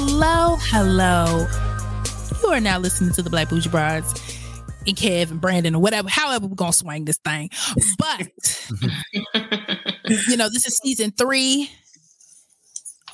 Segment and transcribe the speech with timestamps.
[0.00, 1.46] Well, hello, hello.
[2.42, 4.14] You are now listening to the Black Bougie Brides
[4.86, 7.50] and Kev and Brandon or whatever, however we're gonna swing this thing.
[7.98, 8.30] But
[10.26, 11.70] you know, this is season three.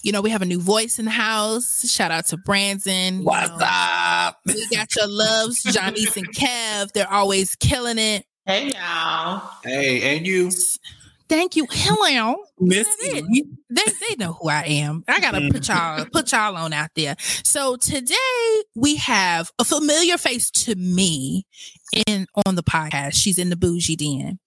[0.04, 1.90] You know, we have a new voice in the house.
[1.90, 3.24] Shout out to Brandon.
[3.24, 4.38] What's you know, up?
[4.46, 6.92] We got your loves, Johnny's and Kev.
[6.92, 8.26] They're always killing it.
[8.44, 9.42] Hey y'all.
[9.64, 10.52] Hey, and you,
[11.28, 11.66] Thank you.
[11.70, 12.36] Hello.
[12.58, 13.20] Miss They,
[13.70, 15.04] they, they know who I am.
[15.08, 15.68] I gotta put mm.
[15.68, 17.16] y'all put y'all on out there.
[17.18, 18.14] So today
[18.74, 21.46] we have a familiar face to me
[22.06, 23.14] in on the podcast.
[23.14, 24.38] She's in the bougie den.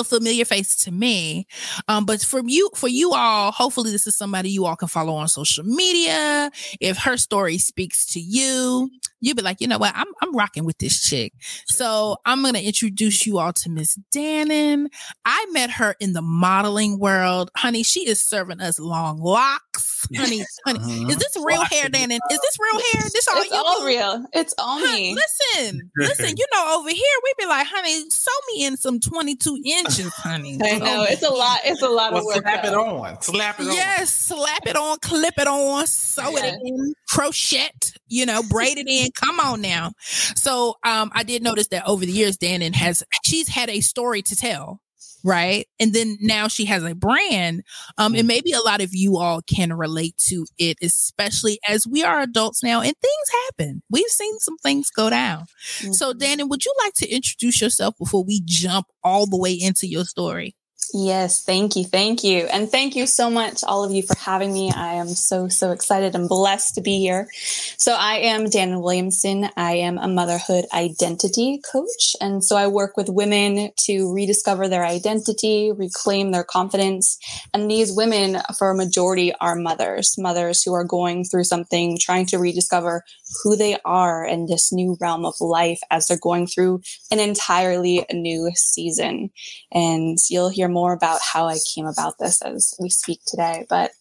[0.00, 1.46] A familiar face to me.
[1.88, 5.14] Um, but for you, for you all, hopefully this is somebody you all can follow
[5.14, 6.50] on social media.
[6.80, 8.88] If her story speaks to you,
[9.20, 11.34] you'll be like, you know what, I'm I'm rocking with this chick.
[11.66, 14.86] So I'm gonna introduce you all to Miss Dannon.
[15.26, 17.50] I met her in the modeling world.
[17.56, 20.06] Honey, she is serving us long locks.
[20.16, 20.78] Honey, honey.
[21.10, 22.18] Is this real hair, Dannon?
[22.30, 23.02] Is this real hair?
[23.12, 24.24] This all It's you all real.
[24.32, 25.14] It's all Huh, me.
[25.14, 29.60] listen, listen, you know, over here we'd be like, honey, sew me in some 22
[29.98, 30.58] inches, honey.
[30.62, 31.58] I know it's a lot.
[31.64, 32.42] It's a lot of work.
[32.42, 33.22] slap it on.
[33.22, 33.72] Slap it on.
[33.74, 36.46] Yes, slap it on, clip it on, sew Yeah.
[36.46, 37.70] it in, crochet,
[38.08, 39.08] you know, braid it in.
[39.12, 39.92] Come on now.
[40.00, 44.22] So um I did notice that over the years, Dannon has she's had a story
[44.22, 44.80] to tell.
[45.24, 45.66] Right.
[45.78, 47.62] And then now she has a brand.
[47.98, 52.02] Um, and maybe a lot of you all can relate to it, especially as we
[52.02, 53.82] are adults now and things happen.
[53.90, 55.46] We've seen some things go down.
[55.92, 56.18] So, Mhm.
[56.20, 60.04] Dannon, would you like to introduce yourself before we jump all the way into your
[60.04, 60.54] story?
[60.92, 64.52] Yes, thank you, thank you, and thank you so much, all of you, for having
[64.52, 64.72] me.
[64.72, 67.28] I am so so excited and blessed to be here.
[67.76, 69.48] So I am Dan Williamson.
[69.56, 74.84] I am a motherhood identity coach, and so I work with women to rediscover their
[74.84, 77.18] identity, reclaim their confidence.
[77.54, 82.26] And these women, for a majority, are mothers, mothers who are going through something, trying
[82.26, 83.04] to rediscover
[83.44, 86.80] who they are in this new realm of life as they're going through
[87.12, 89.30] an entirely new season
[89.72, 93.66] and you'll hear more about how I came about this as we speak today.
[93.68, 93.92] But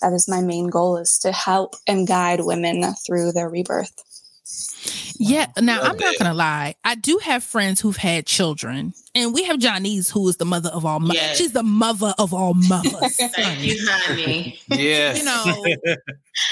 [0.00, 3.92] that is my main goal is to help and guide women through their rebirth.
[5.18, 5.46] Yeah.
[5.60, 6.74] Now, Love I'm not going to lie.
[6.84, 10.68] I do have friends who've had children, and we have Johnny's, who is the mother
[10.70, 11.16] of all mothers.
[11.16, 11.38] Yes.
[11.38, 13.16] She's the mother of all mothers.
[13.16, 14.58] Thank you, honey.
[14.68, 15.14] yeah.
[15.14, 15.44] You know,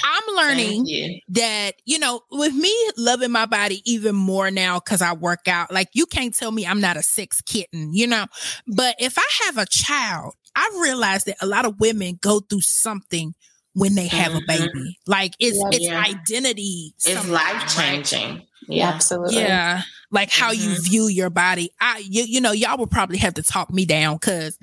[0.04, 1.20] I'm learning you.
[1.28, 5.72] that, you know, with me loving my body even more now because I work out,
[5.72, 8.26] like you can't tell me I'm not a sex kitten, you know.
[8.66, 12.62] But if I have a child, I realize that a lot of women go through
[12.62, 13.34] something
[13.74, 14.46] when they have a Mhm.
[14.46, 14.98] baby.
[15.06, 15.68] Like it's Yeah.
[15.72, 16.00] it's Yeah.
[16.00, 16.94] identity.
[16.96, 18.04] It's something, life right?
[18.04, 18.42] changing.
[18.68, 18.88] Yeah.
[18.88, 19.36] Absolutely.
[19.42, 20.82] Yeah, like how you Mhm.
[20.84, 21.70] view your body.
[21.80, 24.56] I, you, you know, y'all would probably have to talk me down because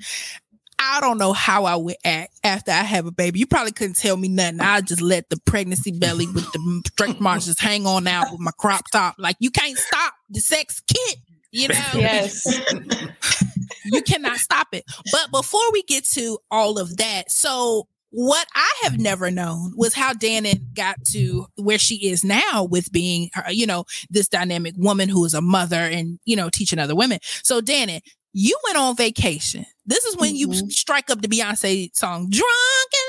[0.78, 3.38] I don't know how I would act after I have a baby.
[3.38, 4.58] You probably couldn't tell me nothing.
[4.60, 8.40] I just let the pregnancy belly with the straight marks just hang on out with
[8.40, 9.14] my crop top.
[9.18, 11.18] Like you can't stop the sex kid.
[11.52, 12.44] You know, Yes.
[13.84, 14.84] you cannot stop it.
[15.12, 19.94] But before we get to all of that, so what I have never known was
[19.94, 24.74] how Dannon got to where she is now with being, her, you know, this dynamic
[24.76, 27.18] woman who is a mother and, you know, teaching other women.
[27.42, 28.00] So, Dannon,
[28.34, 29.64] you went on vacation.
[29.86, 30.70] This is when you Mhm.
[30.70, 33.08] strike up the Beyonce song, Drunk in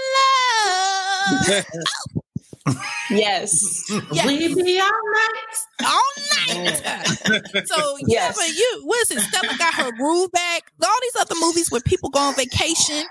[1.46, 1.66] Love.
[3.10, 3.92] Yes.
[4.14, 4.26] Yeah.
[4.26, 5.58] We be all night.
[5.84, 6.12] all
[6.64, 7.66] night.
[7.66, 8.08] so Yes.
[8.08, 9.20] yeah, but you what is it?
[9.20, 10.72] Stella got her groove back.
[10.84, 13.04] All these other movies where people go on vacation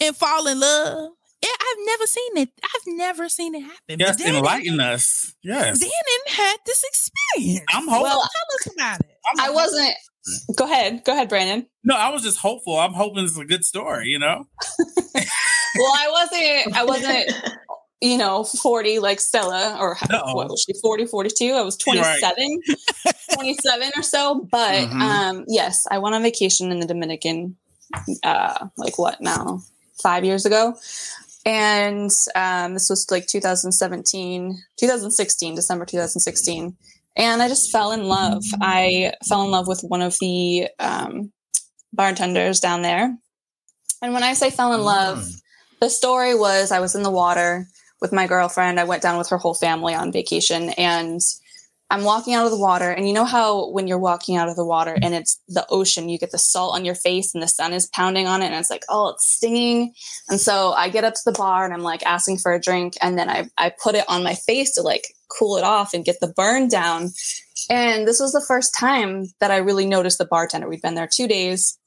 [0.00, 1.10] and fall in love.
[1.42, 2.48] Yeah, I've never seen it.
[2.62, 3.96] I've never seen it happen.
[3.98, 5.34] Yes, but Dannon, enlighten us.
[5.42, 5.78] Yes.
[5.82, 7.64] Dannon had this experience.
[7.72, 8.02] I'm hopeful.
[8.02, 9.16] Well, Tell us about it.
[9.34, 9.94] I'm I wasn't.
[10.56, 11.04] Go ahead.
[11.04, 11.66] Go ahead, Brandon.
[11.84, 12.76] No, I was just hopeful.
[12.78, 14.46] I'm hoping it's a good story, you know?
[15.78, 16.76] Well, I wasn't.
[16.76, 17.32] I wasn't.
[18.00, 20.34] You know, 40 like Stella, or Uh-oh.
[20.34, 21.52] what was she, 40, 42?
[21.52, 22.18] I was You're right.
[22.18, 22.60] 27,
[23.34, 24.46] 27 or so.
[24.50, 25.00] But Mhm.
[25.00, 27.56] um, yes, I went on vacation in the Dominican,
[28.22, 29.60] uh, like what now,
[30.02, 30.74] five years ago.
[31.46, 36.76] And um, this was like 2017, 2016, December 2016.
[37.16, 38.42] And I just fell in love.
[38.60, 41.32] I fell in love with one of the um,
[41.92, 43.16] bartenders down there.
[44.02, 45.40] And when I say fell in love, Mm.
[45.80, 47.66] the story was I was in the water
[48.00, 48.78] with my girlfriend.
[48.80, 51.20] I went down with her whole family on vacation and
[51.88, 52.90] I'm walking out of the water.
[52.90, 56.08] And you know how when you're walking out of the water and it's the ocean,
[56.08, 58.56] you get the salt on your face and the sun is pounding on it and
[58.56, 59.92] it's like, oh, it's stinging.
[60.28, 62.94] And so I get up to the bar and I'm like asking for a drink.
[63.00, 66.04] And then I, I put it on my face to like cool it off and
[66.04, 67.10] get the burn down.
[67.70, 70.68] And this was the first time that I really noticed the bartender.
[70.68, 71.78] We'd been there two days.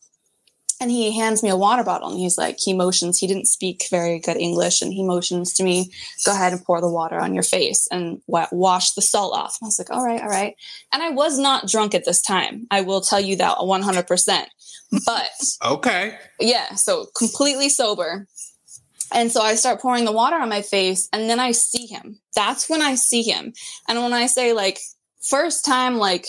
[0.82, 3.84] And he hands me a water bottle and he's like he motions he didn't speak
[3.92, 5.92] very good english and he motions to me
[6.26, 9.58] go ahead and pour the water on your face and wa- wash the salt off.
[9.60, 10.56] And i was like all right all right.
[10.94, 14.46] And i was not drunk at this time i will tell you that 100%
[15.06, 15.30] but
[15.66, 16.18] Okay.
[16.40, 18.28] yeah so completely sober.
[19.12, 22.20] And so i start pouring the water on my face and then i see him.
[22.36, 23.54] That's when i see him.
[23.88, 24.80] And when i say like
[25.22, 26.26] first time like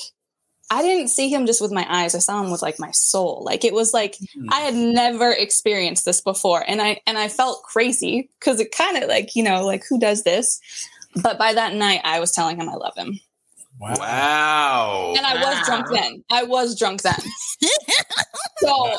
[0.70, 2.14] I didn't see him just with my eyes.
[2.14, 3.42] I saw him with like my soul.
[3.44, 4.46] Like it was like Mhm.
[4.50, 6.64] I had never experienced this before.
[6.66, 9.98] And I and I felt crazy because it kind of like, you know, like who
[9.98, 10.60] does this?
[11.22, 13.18] But by that night I was telling him I love him.
[13.80, 13.94] Wow.
[13.98, 15.14] Wow.
[15.16, 16.22] And I was drunk then.
[16.30, 17.18] I was drunk then.
[18.58, 18.98] so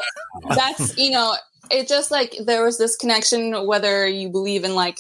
[0.56, 1.36] that's, you know,
[1.70, 4.98] it just like there was this connection whether you believe in like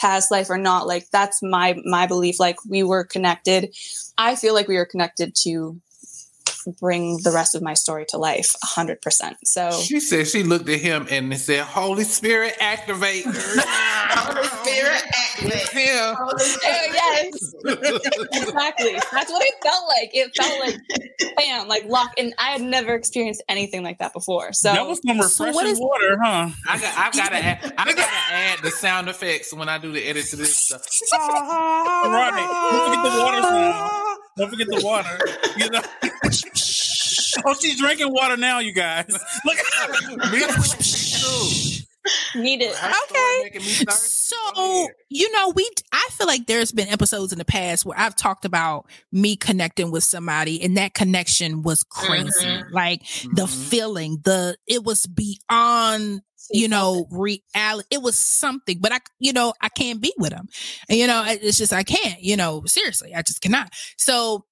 [0.00, 3.74] past life or not like that's my my belief like we were connected
[4.18, 5.80] i feel like we were connected to
[6.72, 8.98] bring the rest of my story to life 100%
[9.44, 13.24] so She said she looked at him and said, Holy Spirit, activate.
[13.26, 15.68] Holy Spirit, activate.
[15.74, 16.14] Him.
[16.16, 16.90] Holy Oh, Spirit.
[16.94, 17.54] yes
[18.32, 22.60] exactly that's what it felt like it felt like bam like lock and i had
[22.62, 26.18] never experienced anything like that before so that was some So refreshing what is- water,
[26.22, 26.48] huh?
[26.68, 30.04] I got I gotta add, I gotta add the sound effects when I do the
[30.06, 30.82] edit to this stuff.
[31.12, 32.70] Right.
[32.70, 34.13] Don't forget the water sound.
[34.36, 35.18] Don't forget the water.
[35.56, 35.82] You know.
[37.46, 39.06] oh, she's drinking water now, you guys.
[39.44, 40.32] Look at.
[40.32, 40.40] Me
[40.80, 41.70] too.
[42.34, 44.34] need it Her story making me thirsty.
[44.54, 44.94] Go So, ahead.
[45.10, 48.44] you know, we I feel like there's been episodes in the past where I've talked
[48.44, 52.64] about me connecting with somebody and that connection was crazy.
[52.64, 52.72] Mhm.
[52.72, 53.02] Like
[53.32, 53.68] the Mhm.
[53.68, 56.22] feeling, the it was beyond,
[56.52, 57.86] you know, reality.
[57.90, 60.48] It was something, but I you know, I can't be with him.
[60.88, 63.72] And you know, it's just I can't, you know, seriously, I just cannot.
[63.96, 64.44] So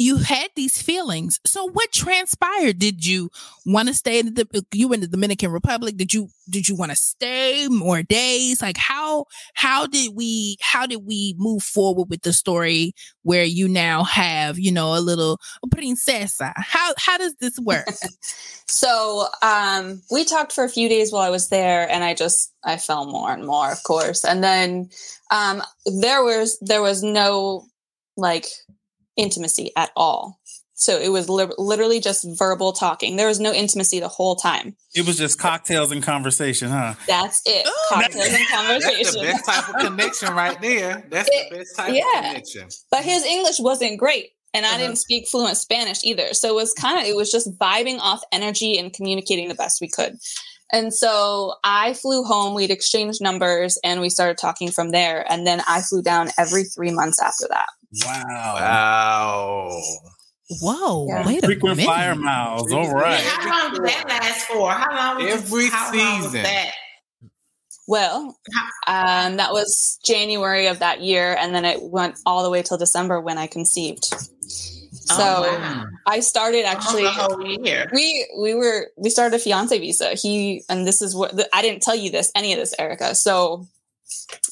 [0.00, 1.38] you had these feelings.
[1.44, 2.78] So what transpired?
[2.78, 3.28] Did you
[3.66, 5.98] want to stay in the you in the Dominican Republic?
[5.98, 8.62] Did you did you want to stay more days?
[8.62, 12.94] Like how how did we how did we move forward with the story
[13.24, 15.38] where you now have, you know, a little
[15.70, 16.54] princesa?
[16.56, 17.86] How how does this work?
[18.70, 22.54] So um, we talked for a few days while I was there, and I just
[22.62, 24.24] I fell more and more, of course.
[24.24, 24.90] And then
[25.32, 25.60] um,
[26.00, 27.66] there was there was no
[28.16, 28.46] like
[29.16, 30.40] intimacy at all.
[30.74, 33.16] So it was li- literally just verbal talking.
[33.16, 34.76] There was no intimacy the whole time.
[34.94, 36.94] It was just cocktails and conversation, huh?
[37.06, 37.64] That's it.
[37.66, 39.22] Oh, Cocktails and That's the conversation.
[39.22, 41.04] best type of connection right there.
[41.10, 42.18] That's It- the best type yeah.
[42.20, 42.68] of connection.
[42.90, 44.30] But his English wasn't great.
[44.54, 44.78] And I Uh-huh.
[44.78, 46.32] didn't speak fluent Spanish either.
[46.32, 49.80] So it was kind of, it was just vibing off energy and communicating the best
[49.82, 50.16] we could.
[50.72, 55.30] And so I flew home, we'd exchanged numbers and we started talking from there.
[55.30, 57.66] And then I flew down every three months after that.
[58.04, 58.54] Wow.
[58.56, 59.82] Wow.
[60.62, 61.26] Whoa, Yeah.
[61.26, 61.88] wait a Frequent minute.
[61.88, 62.72] flyer miles.
[62.72, 63.20] All Yeah, right.
[63.20, 64.70] how long did that last for?
[64.72, 65.24] How long?
[65.24, 66.42] Was Every how long was season.
[66.42, 66.70] that?
[67.86, 68.36] Well,
[68.86, 71.36] um, that was January of that year.
[71.38, 74.04] And then it went all the way till December when I conceived.
[74.04, 75.84] So Oh, wow.
[76.06, 77.04] I started actually.
[77.06, 77.90] Almost a whole year.
[77.92, 81.82] we we were we started a fiance visa he and this is what i didn't
[81.82, 83.66] tell you this any of this erica so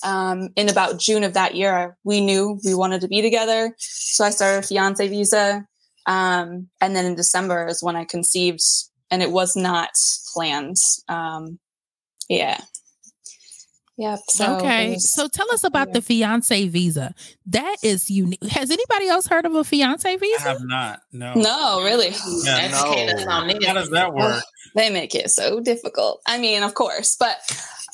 [0.02, 4.24] um in about june of that year we knew we wanted to be together so
[4.24, 5.64] i started a fiance visa
[6.06, 8.60] um and then in december is when i conceived
[9.10, 9.90] and it was not
[10.34, 10.76] planned
[11.08, 11.58] um
[12.28, 12.60] yeah
[13.96, 14.92] yep so okay.
[14.94, 15.94] was- So tell us about yeah.
[15.94, 17.14] the fiance visa.
[17.46, 18.44] That is unique.
[18.44, 20.34] Has anybody else heard of a fiance visa?
[20.34, 20.48] I visa?
[20.50, 21.00] have not.
[21.12, 21.34] No.
[21.34, 22.10] no really
[22.44, 23.26] Yeah, no.
[23.26, 24.42] How does that work?
[24.76, 26.20] they make it so difficult.
[26.26, 27.38] I mean, of course, but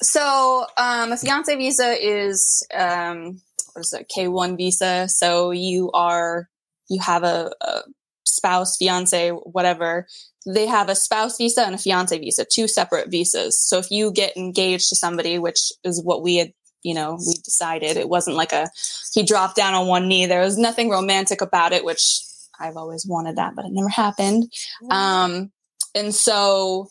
[0.02, 3.40] so um, a fiance visa is um,
[3.72, 4.08] what is it?
[4.08, 5.08] K one visa.
[5.08, 6.48] So you are
[6.88, 7.80] you have a, a
[8.24, 10.06] spouse, fiance, whatever.
[10.46, 13.58] They have a spouse visa and a fiance visa, two separate visas.
[13.58, 17.32] So if you get engaged to somebody, which is what we had, you know, we
[17.34, 18.68] decided it wasn't like a
[19.14, 20.26] he dropped down on one knee.
[20.26, 22.20] There was nothing romantic about it, which
[22.60, 24.52] I've always wanted that, but it never happened.
[24.90, 25.50] Um,
[25.94, 26.88] and so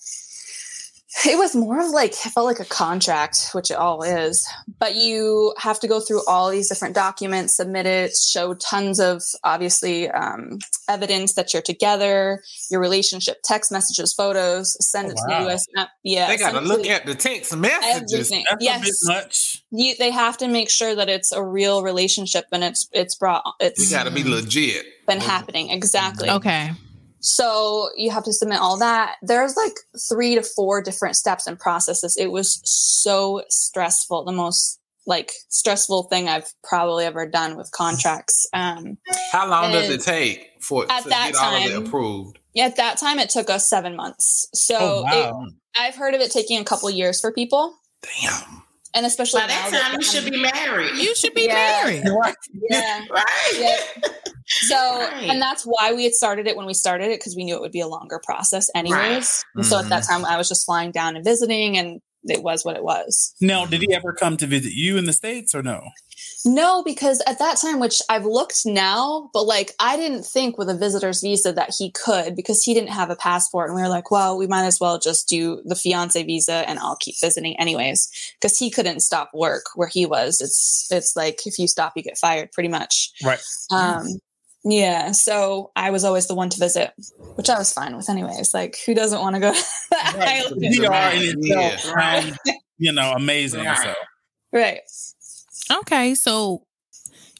[1.26, 4.48] it was more of like it felt like a contract which it all is
[4.80, 9.22] but you have to go through all these different documents submit it show tons of
[9.44, 12.42] obviously um, evidence that you're together
[12.72, 16.56] your relationship text messages photos send Oh, it to the us uh, yeah They gotta
[16.56, 18.14] send it to look at the text messages.
[18.14, 19.64] everything That's yes a bit much.
[19.72, 23.44] you, they have to make sure that it's a real relationship and it's it's brought
[23.60, 24.86] it's You gotta be legit.
[25.08, 26.72] been happening exactly Okay.
[27.26, 29.16] So you have to submit all that.
[29.22, 29.74] There's like
[30.10, 32.18] three to four different steps and processes.
[32.18, 38.46] It was so stressful, the most like stressful thing I've probably ever done with contracts.
[38.54, 38.98] Um,
[39.32, 42.40] How long does it take for at to that get all of it time- approved?
[42.58, 44.48] at that time, it took us seven months.
[44.54, 44.76] So
[45.10, 45.54] Oh, it.
[45.78, 48.64] I've heard of it taking a couple years for people, Damn.
[48.94, 50.96] and especially By that now time, you should be married.
[50.98, 51.54] You should be Yeah.
[51.84, 52.04] married.
[52.10, 52.36] Right.
[52.70, 53.06] yeah.
[53.10, 53.26] right.
[53.58, 54.10] Yeah.
[54.62, 55.30] So, Right.
[55.30, 57.62] and that's why we had started it when we started it because we knew it
[57.62, 59.44] would be a longer process, anyways.
[59.56, 62.64] And so at that time, I was just flying down and visiting, and it was
[62.64, 63.34] what it was.
[63.42, 65.82] Now, did he ever come to visit you in the States or no?
[66.46, 70.70] No, because at that time, which I've looked now, but like I didn't think with
[70.70, 73.70] a visitor's visa that he could because he didn't have a passport.
[73.70, 76.80] And we were like, well, we might as well just do the fiance visa and
[76.80, 78.10] I'll keep visiting anyways.
[78.40, 80.42] Because he couldn't stop work where he was.
[80.42, 83.12] It's it's like if you stop, you get fired pretty much.
[83.24, 83.42] Right.
[83.72, 84.20] Um
[84.64, 85.12] yeah.
[85.12, 86.92] So I was always the one to visit,
[87.36, 88.54] which I was fine with anyways.
[88.54, 90.44] Like who doesn't want to go to the Right.
[90.46, 90.62] island?
[90.62, 91.68] We are in Yeah.
[91.74, 93.66] itself, um, you know, amazing.
[93.66, 93.78] Right.
[93.78, 93.94] So.
[94.52, 94.80] Right.
[95.80, 96.66] Okay, so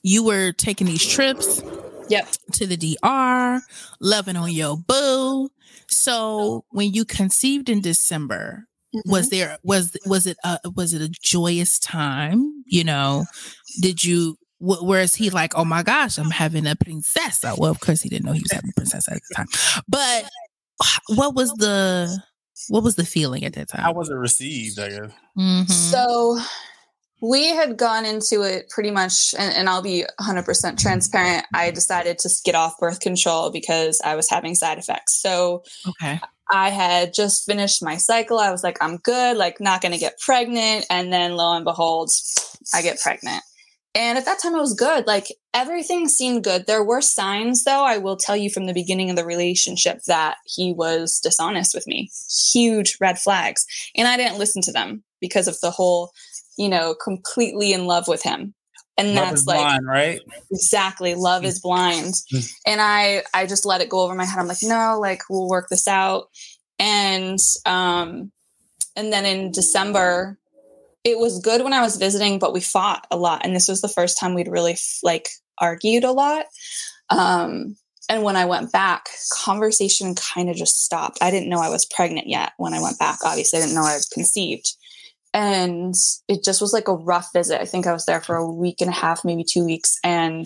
[0.02, 1.62] you were taking these trips
[2.10, 2.28] Yep.
[2.54, 3.62] to the DR,
[4.00, 5.50] loving on your boo.
[5.88, 8.68] So when you conceived in December,
[9.06, 12.64] was there was was it a, was it a joyous time?
[12.68, 13.26] You know,
[13.82, 14.38] did you?
[14.64, 17.44] Wh- Whereas he like, oh my gosh, I'm having a princess.
[17.44, 19.48] Well, of course he didn't know he was having a princess at the time.
[19.88, 20.30] But
[21.10, 22.18] what was the
[22.70, 23.82] what was the feeling at that time?
[23.82, 24.80] How was it received?
[24.80, 25.12] I guess.
[25.38, 25.70] Mhm.
[25.70, 26.40] So
[27.22, 31.46] we had gone into it pretty much, and, and I'll be 100% transparent.
[31.54, 35.22] I decided to get off birth control because I was having side effects.
[35.22, 36.20] So okay.
[36.52, 38.40] I had just finished my cycle.
[38.40, 40.86] I was like, I'm good, like, not going to get pregnant.
[40.90, 42.12] And then lo and behold,
[42.74, 43.42] I get pregnant.
[43.96, 45.06] And at that time, I was good.
[45.06, 46.66] Like, everything seemed good.
[46.66, 50.38] There were signs, though, I will tell you from the beginning of the relationship that
[50.46, 52.10] he was dishonest with me.
[52.52, 53.66] Huge red flags.
[53.96, 56.12] And I didn't listen to them because of the whole,
[56.58, 58.56] you know, completely in love with him.
[58.98, 60.22] And Love that's like, blind, right?
[60.52, 62.52] exactly love is blind Mm.
[62.68, 65.50] and i i just let it go over my head i'm like no like we'll
[65.50, 66.26] work this out
[66.78, 68.32] and um
[68.96, 70.38] and then in december
[71.04, 73.82] it was good when i was visiting but we fought a lot and this was
[73.82, 75.30] the first time we'd really like
[75.60, 76.46] argued a lot
[77.10, 77.76] um
[78.10, 79.08] and when i went back
[79.44, 83.00] conversation kind of just stopped i didn't know i was pregnant yet when i went
[83.00, 84.76] back obviously i didn't know i was conceived
[85.34, 85.96] and
[86.28, 87.60] it just was like a rough visit.
[87.60, 90.46] I think I was there for a week and a half, maybe two weeks, and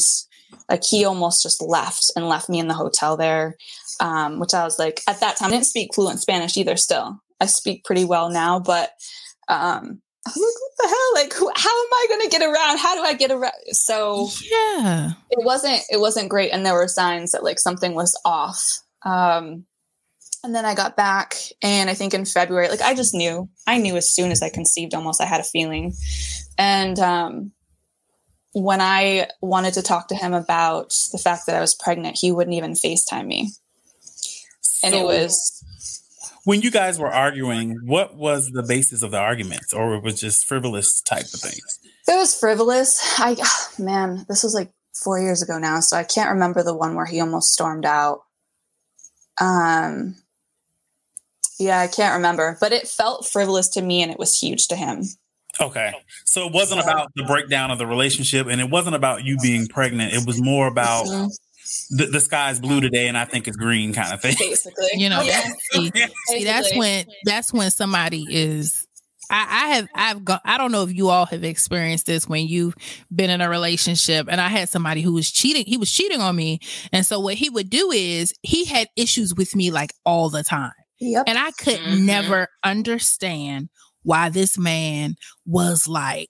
[0.70, 3.56] like he almost just left and left me in the hotel there,
[4.00, 6.78] um, which I was like at that time I didn't speak fluent Spanish either.
[6.78, 8.92] Still, I speak pretty well now, but
[9.50, 10.02] um,
[10.36, 11.14] I'm like, what the hell?
[11.16, 12.78] Like, who, how am I going to get around?
[12.78, 13.54] How do I get around?
[13.72, 15.12] So Yeah.
[15.32, 18.80] it wasn't it wasn't great, and there were signs that like something was off.
[19.04, 19.66] Um,
[20.44, 23.78] and then I got back, and I think in February, like I just knew, I
[23.80, 25.94] knew as soon as I conceived, almost I had a feeling.
[26.58, 27.52] And um,
[28.54, 32.32] when I wanted to talk to him about the fact that I was pregnant, he
[32.32, 33.52] wouldn't even FaceTime me,
[34.84, 35.64] and it was
[36.48, 37.78] when you guys were arguing.
[37.84, 41.80] What was the basis of the arguments, or it was just frivolous type of things?
[42.08, 43.02] it was frivolous.
[43.20, 43.36] I
[43.78, 47.06] man, this was like four years ago now, so I can't remember the one where
[47.06, 48.22] he almost stormed out.
[49.42, 50.16] Um,
[51.60, 54.78] yeah, I can't remember, but it felt frivolous to me, and it was huge to
[54.78, 55.04] him.
[55.60, 55.92] Okay,
[56.24, 59.68] so it wasn't about the breakdown of the relationship, and it wasn't about you being
[59.68, 60.14] pregnant.
[60.14, 61.30] It was more about Mhm.
[61.90, 64.36] The, the sky's blue today, and I think it's green kind of thing.
[64.40, 65.92] Basically, You know, yeah, see,
[66.28, 68.84] See, that's when that's when somebody is.
[69.30, 70.40] I, I have I've gone.
[70.46, 72.76] I don't know if you all have experienced this when you've
[73.14, 75.66] been in a relationship, and I had somebody who was cheating.
[75.66, 76.60] He was cheating on me,
[76.94, 80.44] and so what he would do is he had issues with me like all the
[80.44, 81.26] time, Yep.
[81.28, 82.06] and I could Mhm.
[82.06, 83.68] never understand
[84.04, 86.30] why this man was like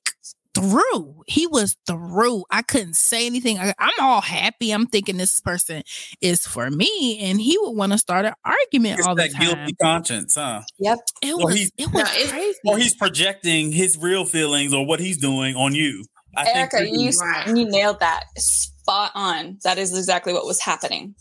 [0.57, 1.23] through.
[1.27, 2.45] He was through.
[2.51, 3.57] I couldn't say anything.
[3.59, 4.71] I, I'm all happy.
[4.71, 5.83] I'm thinking this person
[6.21, 9.31] is for me, and he would want to start an argument It's all the that
[9.33, 9.41] time.
[9.55, 10.61] guilty conscience, huh?
[10.79, 10.99] Yep.
[11.21, 12.57] It Or was he's- it was No, crazy.
[12.65, 16.05] Or he's projecting his real feelings or what he's doing on you.
[16.35, 17.47] I Erica, think you Right.
[17.47, 19.57] you nailed that spot on.
[19.63, 21.15] That is exactly what was happening.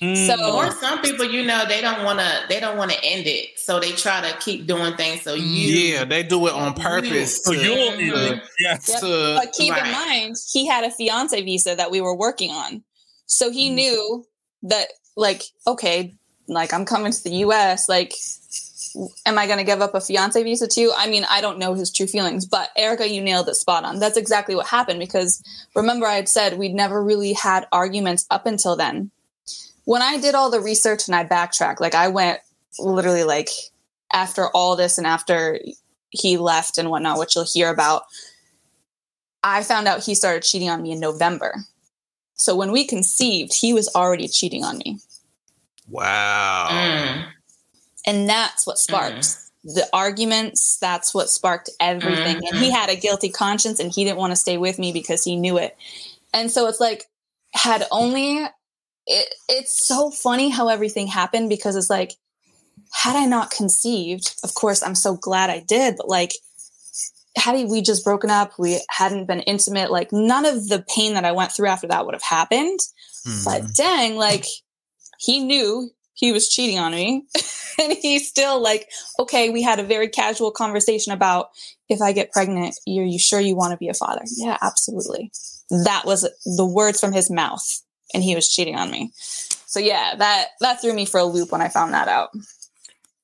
[0.00, 0.26] Mm.
[0.26, 2.42] So- Or some people, you know, they don't want to.
[2.48, 5.22] They don't want to end it, so they try to keep doing things.
[5.22, 5.42] So you,
[5.94, 7.42] Yeah, they do it on purpose.
[7.42, 8.26] so to- you'll Mhm.
[8.26, 8.42] end it.
[8.58, 8.88] Yes.
[8.88, 9.00] Yep.
[9.00, 12.82] to- But keep in mind, he had a fiance visa that we were working on.
[13.26, 14.24] So he knew
[14.64, 16.14] that, like, okay,
[16.46, 18.12] like I'm coming to the US, like,
[19.24, 20.92] am I going to give up a fiance visa too?
[20.96, 23.98] I mean, I don't know his true feelings, but Erica, you nailed it spot on.
[24.00, 25.42] That's exactly what happened because
[25.74, 29.10] remember, I had said we'd never really had arguments up until then.
[29.90, 32.38] When I did all the research and I backtracked, like, I went
[32.78, 33.48] literally like
[34.12, 35.58] after all this and after
[36.10, 38.04] he left and whatnot, which you'll hear about
[39.42, 41.56] I found out he started cheating on me in November.
[42.34, 45.00] So when we conceived, he was already cheating on me.
[45.88, 46.68] Wow.
[46.70, 47.24] Mm.
[48.06, 50.78] And that's what sparked the arguments.
[50.78, 52.40] That's what sparked everything.
[52.46, 55.24] And he had a guilty conscience and he didn't want to stay with me because
[55.24, 55.76] he knew it.
[56.32, 57.06] And so it's like,
[57.54, 58.46] had only,
[59.06, 62.14] it, it's so funny how everything happened because it's like,
[62.92, 66.32] had I not conceived, of course, I'm so glad I did, but like,
[67.36, 71.24] had we just broken up, we hadn't been intimate, like none of the pain that
[71.24, 72.80] I went through after that would have happened.
[73.24, 73.44] Hmm.
[73.44, 74.44] But dang, like
[75.18, 77.24] he knew he was cheating on me.
[77.80, 78.88] and he's still like,
[79.18, 81.50] okay, we had a very casual conversation about
[81.88, 84.22] if I get pregnant, are you sure you want to be a father?
[84.36, 85.32] Yeah, absolutely.
[85.70, 87.82] That was the words from his mouth.
[88.14, 89.12] And he was cheating on me.
[89.66, 92.30] So yeah, that that threw me for a loop when I found that out.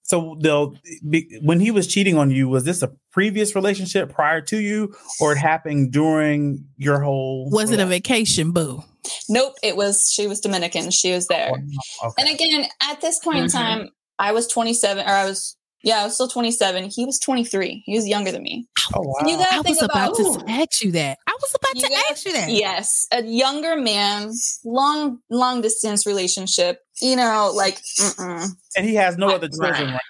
[0.04, 0.76] So they'll
[1.08, 4.94] be, when he was cheating on you, was this a previous relationship prior to you,
[5.20, 7.50] or it happened during your whole?
[7.50, 8.84] Was it a vacation, boo?
[9.28, 10.90] Nope, it was she was Dominican.
[10.92, 11.50] She was there.
[11.50, 12.14] Okay.
[12.18, 13.42] And again, at this point Mhm.
[13.42, 13.88] in time,
[14.18, 16.90] I was 27 or I was yeah, I was still 27.
[16.90, 17.84] He was 23.
[17.86, 18.66] He was younger than me.
[18.92, 19.26] Oh wow!
[19.26, 21.18] You gotta I think was about about to ask you that.
[21.28, 22.50] I was about You to gotta- ask you that.
[22.50, 24.32] Yes, a younger man,
[24.64, 26.80] long long distance relationship.
[27.00, 28.48] You know, like mm-mm.
[28.76, 29.72] and he has no I- other children.
[29.72, 29.92] right.
[29.92, 30.00] Right.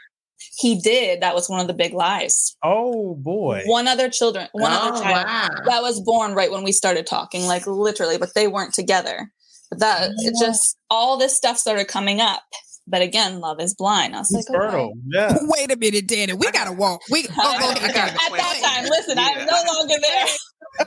[0.58, 1.20] he did.
[1.20, 2.56] That was one of the big lies.
[2.62, 3.62] Oh boy!
[3.66, 5.48] One other children, one oh, other child wow.
[5.66, 9.30] that was born right when we started talking, like literally, but they weren't together.
[9.70, 10.46] But that it Oh.
[10.46, 12.42] just all this stuff started coming up.
[12.88, 14.14] But again, love is blind.
[14.14, 14.70] I was He's like, okay.
[14.70, 14.92] fertile.
[15.12, 15.36] Yeah.
[15.42, 16.32] Wait a minute, Danny.
[16.34, 17.00] We gotta walk.
[17.10, 17.90] We oh, go I- ahead.
[17.90, 18.62] I got- At that Wait.
[18.64, 20.86] time, listen, I'm no longer there.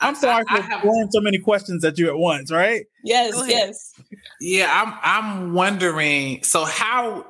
[0.00, 2.50] I'm sorry I- I for have- throwing so many questions at you at once.
[2.52, 2.84] Right?
[3.04, 3.92] Yes, yes.
[4.40, 6.42] Yeah, I'm I'm wondering.
[6.42, 7.26] So how,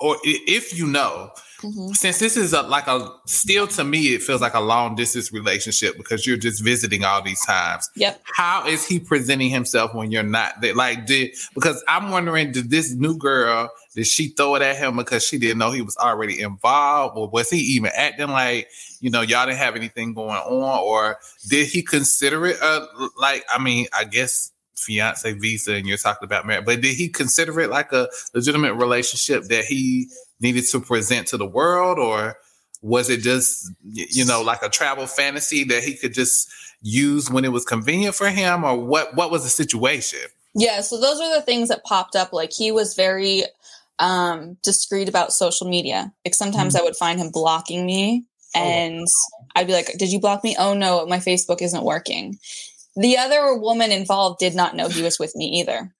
[0.00, 1.30] or if you know,
[1.66, 1.96] Mhm.
[1.96, 5.32] since this is a like a still to me, it feels like a long distance
[5.32, 7.90] relationship because you're just visiting all these times.
[7.96, 8.22] Yep.
[8.24, 10.74] How is he presenting himself when you're not there?
[10.74, 14.96] Like, did because I'm wondering, did this new girl did she throw it at him
[14.96, 18.68] because she didn't know he was already involved, or was he even acting like
[19.00, 22.86] you know y'all didn't have anything going on, or did he consider it a
[23.18, 23.44] like?
[23.50, 27.58] I mean, I guess fiance visa, and you're talking about marriage, but did he consider
[27.60, 30.08] it like a legitimate relationship that he
[30.40, 32.36] needed to present to the world, or
[32.82, 36.48] was it just you know like a travel fantasy that he could just
[36.82, 39.14] use when it was convenient for him, or what?
[39.14, 40.20] What was the situation?
[40.54, 42.32] Yeah, so those are the things that popped up.
[42.32, 43.44] Like he was very
[43.98, 46.12] um discreet about social media.
[46.24, 49.06] Like sometimes I would find him blocking me Oh, and
[49.54, 50.56] I'd be like, Did you block me?
[50.58, 52.38] Oh no, my Facebook isn't working.
[52.96, 55.94] The other woman involved did not know he was with me either.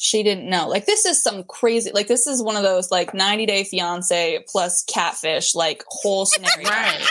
[0.00, 0.68] She didn't know.
[0.68, 4.44] Like this is some crazy like this is one of those like 90 day fiance
[4.46, 6.68] plus catfish like whole scenario.
[6.68, 7.02] Right.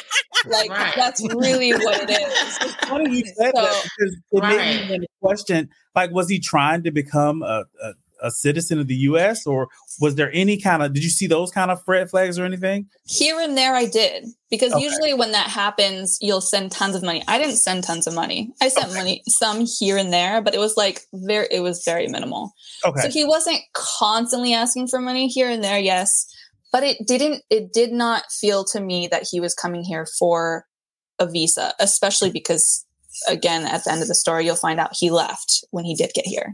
[0.45, 0.93] Like Right.
[0.95, 2.75] that's really what it is.
[2.87, 6.91] Funny you said that So- because it made me question: like, was he trying to
[6.91, 9.45] become a, a a citizen of the U.S.
[9.45, 9.67] or
[9.99, 10.93] was there any kind of?
[10.93, 12.87] Did you see those kind of red flags or anything?
[13.05, 14.83] Here and there, I did because Okay.
[14.83, 17.23] usually when that happens, you'll send tons of money.
[17.27, 18.53] I didn't send tons of money.
[18.61, 22.07] I sent money some here and there, but it was like very, it was very
[22.07, 22.53] minimal.
[22.85, 23.01] Okay.
[23.01, 26.25] So he wasn't constantly asking for money here and there, yes,
[26.71, 27.43] but it didn't.
[27.49, 30.65] It did not feel to me that he was coming here for
[31.19, 32.85] a visa, especially because,
[33.27, 36.11] again, at the end of the story, you'll find out he left when he did
[36.13, 36.53] get here.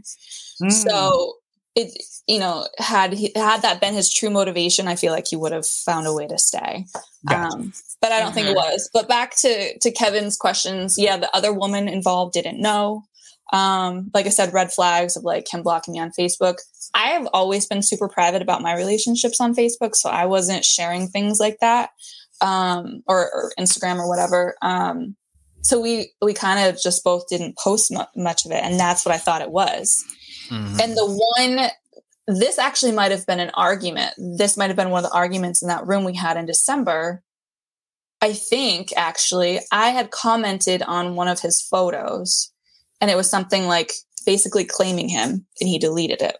[0.62, 0.72] Mm.
[0.72, 1.34] So
[1.74, 5.36] it, you know, had he had that been his true motivation, I feel like he
[5.36, 6.86] would have found a way to stay.
[7.28, 7.56] Gotcha.
[7.56, 8.88] Um, but I don't think it was.
[8.92, 13.04] But back to to Kevin's questions, yeah, the other woman involved didn't know.
[13.52, 16.56] Um, like I said, red flags of like him blocking me on Facebook.
[16.94, 21.08] I have always been super private about my relationships on Facebook, so I wasn't sharing
[21.08, 21.90] things like that,
[22.40, 24.54] um, or, or Instagram or whatever.
[24.62, 25.16] Um,
[25.62, 29.04] so we we kind of just both didn't post mu- much of it, and that's
[29.04, 30.04] what I thought it was.
[30.48, 30.80] Mhm.
[30.80, 31.70] And the one,
[32.26, 34.14] this actually might have been an argument.
[34.16, 37.22] This might have been one of the arguments in that room we had in December.
[38.20, 42.50] I think actually, I had commented on one of his photos,
[43.00, 43.92] and it was something like
[44.24, 46.38] basically claiming him, and he deleted it.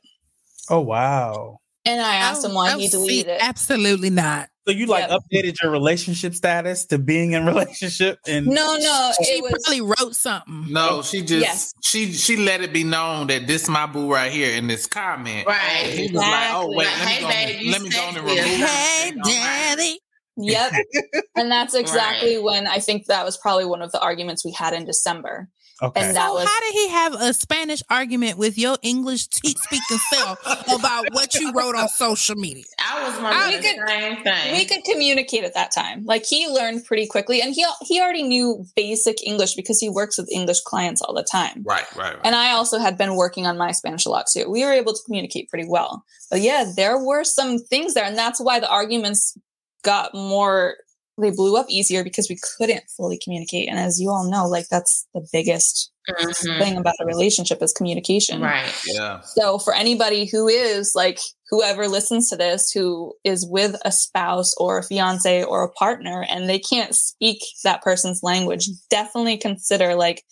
[0.71, 1.59] oh wow.
[1.87, 3.38] And I asked oh, him why Oh, he see, deleted it.
[3.42, 4.49] Absolutely not.
[4.66, 5.20] So you like Yep.
[5.20, 9.83] updated your relationship status to being in relationship and No, no, She it was probably
[9.83, 10.66] wrote something.
[10.73, 11.73] No, she just Yes.
[11.83, 15.47] she she let it be known that this my boo right here in this comment.
[15.47, 15.61] Right.
[15.85, 17.99] And he was like, "Oh wait, Like, let me hey, go, babe, let me go
[18.01, 19.99] and remove it." Hey, daddy.
[20.37, 20.73] Yep.
[21.37, 24.73] and that's exactly when I think that was probably one of the arguments we had
[24.73, 25.49] in December.
[25.82, 26.00] Okay.
[26.00, 29.56] And that so was how did he have a Spanish argument with your English te-
[29.58, 30.38] speaking self
[30.72, 32.64] about what you wrote on social media?
[32.78, 34.52] I was I- wondering we the could- same thing.
[34.56, 36.04] we could communicate at that time.
[36.04, 40.16] Like he learned pretty quickly, and he he already knew basic English because he works
[40.16, 41.64] with English clients all the time.
[41.66, 42.20] Right, right, right.
[42.24, 44.48] And I also had been working on my Spanish a lot too.
[44.48, 46.04] We were able to communicate pretty well.
[46.30, 48.04] But yeah, there were some things there.
[48.04, 49.37] And that's why the arguments
[49.82, 50.76] got more,
[51.20, 53.68] they blew up easier because we couldn't fully communicate.
[53.68, 56.59] And as you all know, like that's the biggest Mhm.
[56.59, 58.42] thing about a relationship is communication.
[58.42, 58.72] Right.
[58.87, 59.20] yeah.
[59.22, 61.18] So for anybody who is like
[61.50, 66.27] whoever listens to this who is with a spouse or a fiance or a partner
[66.29, 70.24] and they can't speak that person's language, definitely consider like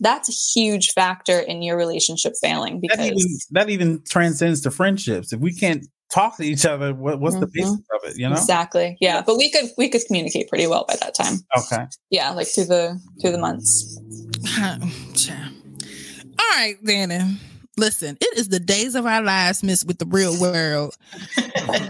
[0.00, 4.70] that's a huge factor in your relationship failing that even because that even transcends to
[4.70, 5.32] friendships.
[5.32, 7.52] If we can't talk to each other, what, what's the Mhm.
[7.52, 8.16] basis of it?
[8.16, 8.36] You know?
[8.36, 11.84] exactly yeah but we could we could communicate pretty well by that time Okay.
[12.10, 13.98] yeah like through the through the months
[14.54, 15.52] Child.
[16.38, 17.38] All right, Danny.
[17.76, 20.96] Listen, it is the days of our lives, Miss, with the real world.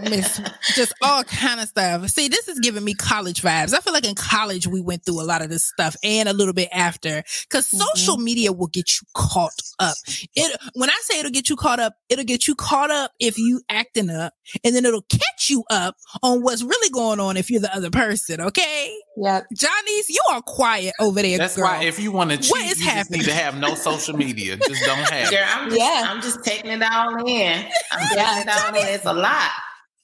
[0.03, 0.41] Miss,
[0.73, 2.09] just all kind of stuff.
[2.09, 3.73] See, this is giving me college vibes.
[3.73, 6.33] I feel like in college we went through a lot of this stuff and a
[6.33, 7.77] little bit after because Mhm.
[7.79, 9.95] social media will get you caught up.
[10.35, 13.37] It when I say it'll get you caught up, it'll get you caught up if
[13.37, 17.49] you acting up, and then it'll catch you up on what's really going on if
[17.49, 18.41] you're the other person.
[18.41, 21.37] Okay, yeah Johnny's, you are quiet over there.
[21.37, 21.65] That's girl.
[21.65, 23.19] why if you want to cheat, What you is just happening?
[23.21, 24.57] need to have no social media.
[24.57, 25.29] Just don't have.
[25.31, 25.57] Girl, it.
[25.57, 26.05] I'm just, Yeah.
[26.07, 27.65] I'm just taking it all in.
[27.91, 28.41] I'm taking Yeah.
[28.41, 28.87] it all in.
[28.95, 29.51] It's a lot.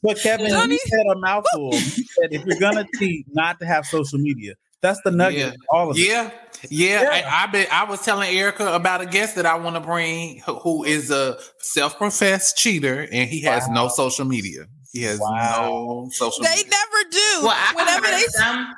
[0.03, 1.73] But Kevin, Johnny- you said a mouthful.
[1.73, 4.53] You said if you're gonna cheat, not to have social media.
[4.81, 5.37] That's the nugget.
[5.39, 5.47] Yeah.
[5.47, 6.07] of All of it.
[6.07, 6.31] Yeah,
[6.69, 7.01] yeah.
[7.03, 7.23] Yeah.
[7.31, 7.67] I, I been.
[7.71, 11.09] I was telling Erica about a guest that I want to bring, who- who is
[11.11, 14.65] a self-professed cheater, and he has no social media.
[14.93, 15.69] He has Wow.
[15.69, 16.41] no social.
[16.43, 16.55] Media.
[16.55, 16.77] They media.
[16.77, 17.47] never do.
[17.47, 18.73] Well, I Whenever heard they, some.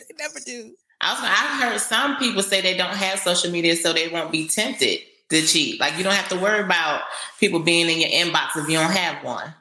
[0.00, 0.74] they never do.
[1.00, 1.20] I was.
[1.22, 5.00] I heard some people say they don't have social media, so they won't be tempted
[5.30, 5.80] to cheat.
[5.80, 7.02] Like you don't have to worry about
[7.40, 9.52] people being in your inbox if you don't have one.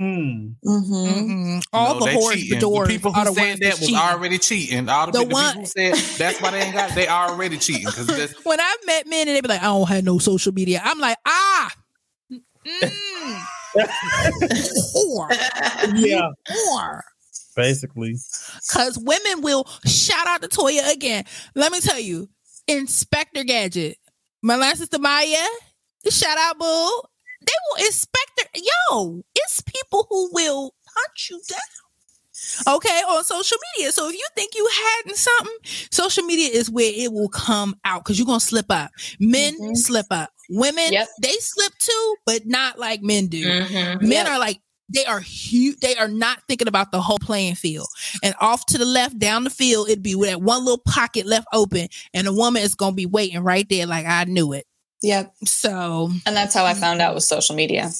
[0.00, 0.52] Hmm.
[0.64, 0.94] mm-hmm.
[0.94, 1.62] Mm-mm.
[1.74, 2.50] All No, the they whores, cheating.
[2.54, 3.96] the doors, people are who the said that was cheating.
[3.96, 4.88] already cheating.
[4.88, 6.94] All the, The people one- who said that's why they ain't got.
[6.94, 10.02] They already cheating because When I've met men and they be like, I don't have
[10.02, 11.70] no social media, I'm like, ah,
[12.32, 13.42] mm,
[15.06, 15.28] or,
[15.96, 16.30] Yeah.
[16.72, 17.04] or.
[17.56, 18.14] Basically.
[18.70, 21.24] Because women will shout out to Toya again.
[21.54, 22.28] Let me tell you,
[22.68, 23.98] Inspector Gadget,
[24.40, 25.36] my last sister Maya,
[26.08, 27.02] shout out, boo.
[27.40, 28.48] They will Inspector,
[28.90, 31.58] yo, it's people who will hunt you down.
[32.76, 33.92] Okay, on social media.
[33.92, 35.56] So if you think you had something,
[35.90, 38.90] social media is where it will come out because you're gonna slip up.
[39.18, 39.76] Men Mhm.
[39.76, 40.30] slip up.
[40.48, 41.08] Women, Yep.
[41.20, 43.44] they slip too, but not like men do.
[43.44, 44.00] Mhm.
[44.00, 44.28] Men Yep.
[44.28, 44.60] are like
[44.92, 45.78] they are huge.
[45.80, 47.86] They are not thinking about the whole playing field.
[48.24, 51.26] And off to the left, down the field, it'd be with that one little pocket
[51.26, 54.66] left open, and the woman is gonna be waiting right there, like I knew it.
[55.02, 57.90] Yep So and that's how i found out with social media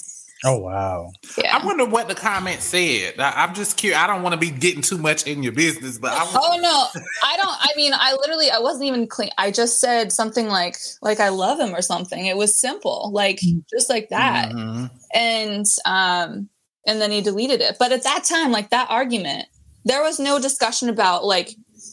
[0.43, 1.13] Oh wow.
[1.37, 3.21] yeah I wonder what the comment said.
[3.21, 4.01] I, I'm just curious.
[4.01, 7.03] I don't want to be getting too much in your business, but I Oh no,
[7.23, 7.57] I don't.
[7.61, 9.29] I mean, I literally, I wasn't even clean.
[9.37, 12.25] I just said something like, like I love him or something.
[12.25, 13.39] It was simple, like
[13.71, 14.51] just like that.
[14.53, 14.91] Mhm.
[15.15, 16.49] And um,
[16.87, 17.77] and then he deleted it.
[17.79, 19.47] But at that time, like that argument,
[19.85, 21.51] there was no discussion about like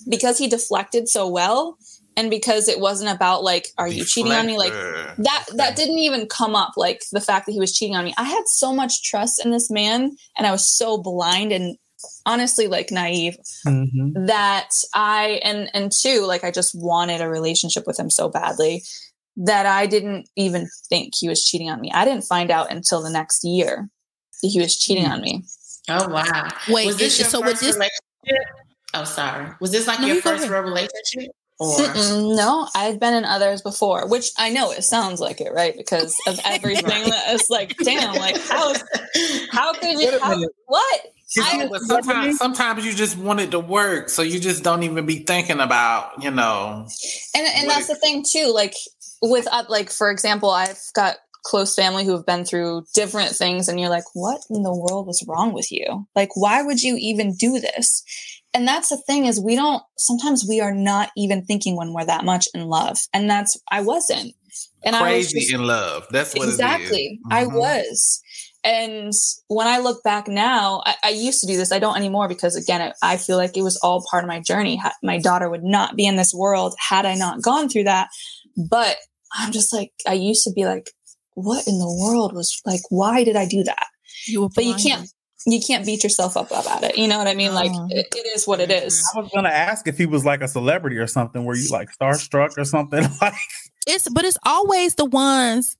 [0.09, 1.77] because he deflected so well,
[2.17, 4.57] and because it wasn't about like, are you cheating on me?
[4.57, 8.03] Like that that didn't even come up like the fact that he was cheating on
[8.05, 11.75] me i had so much trust in this man and i was so blind and
[12.27, 14.27] honestly like naive Mhm.
[14.27, 18.83] that i and and two like i just wanted a relationship with him so badly
[19.37, 23.01] that i didn't even think he was cheating on me i didn't find out until
[23.01, 23.89] the next year
[24.43, 25.43] that he was cheating on me
[25.89, 26.49] Oh wow.
[26.69, 28.47] wait, was this it- your so with first this, relationship?
[28.93, 29.51] Oh, sorry.
[29.61, 31.31] Was this like No, your you first real relationship?
[31.59, 31.75] Or
[32.35, 35.75] no i've been in others before which i know it sounds like it right?
[35.75, 38.73] Because of everything that is like damn like how
[39.51, 41.01] how could you how, what?
[41.41, 45.19] I- sometimes, sometimes you just want it to work, so you just don't even be
[45.23, 46.87] thinking about, you know.
[47.35, 48.75] and and What that's it- the thing too like
[49.21, 53.67] with uh, like for example i've got close family who have been through different things
[53.67, 56.05] and you're like what in the world was wrong with you?
[56.15, 58.03] Like why would you even do this
[58.53, 62.05] and that's the thing is we don't sometimes we are not even thinking when we're
[62.05, 62.97] that much in love.
[63.13, 64.33] And that's i wasn't.
[64.83, 66.05] And i was crazy just, in love.
[66.11, 67.19] That's what exactly it is.
[67.29, 67.57] i mm-hmm.
[67.57, 68.21] was.
[68.63, 69.13] And
[69.47, 71.71] when i look back now I, I used to do this.
[71.71, 74.39] I don't anymore because again it, i feel like it was all part of my
[74.39, 74.81] journey.
[75.03, 78.09] My daughter would not be in this world had i not gone through that.
[78.69, 78.97] But
[79.33, 80.91] i'm just like i used to be like
[81.33, 83.87] what in the world was like why did i do that?
[84.25, 85.07] You were but you can't
[85.45, 86.97] you can't beat yourself up about it.
[86.97, 87.53] You know what I mean?
[87.53, 87.87] Like Oh.
[87.89, 89.03] it, it is what it is.
[89.15, 91.45] I was gonna ask if he was like a celebrity or something.
[91.45, 93.03] Were you like starstruck or something?
[93.21, 93.33] Like,
[93.85, 95.77] It's but it's always the ones.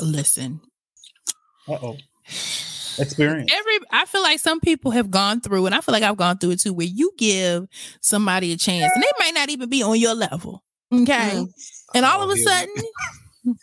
[0.00, 0.60] Listen,
[1.68, 1.96] uh oh,
[2.98, 3.52] experience.
[3.54, 6.38] every I feel like some people have gone through, and I feel like I've gone
[6.38, 7.66] through it too, where you give
[8.00, 10.62] somebody a chance, and they might not even be on your level.
[10.92, 11.52] Okay, Mm.
[11.94, 12.74] and all Oh, of a here sudden,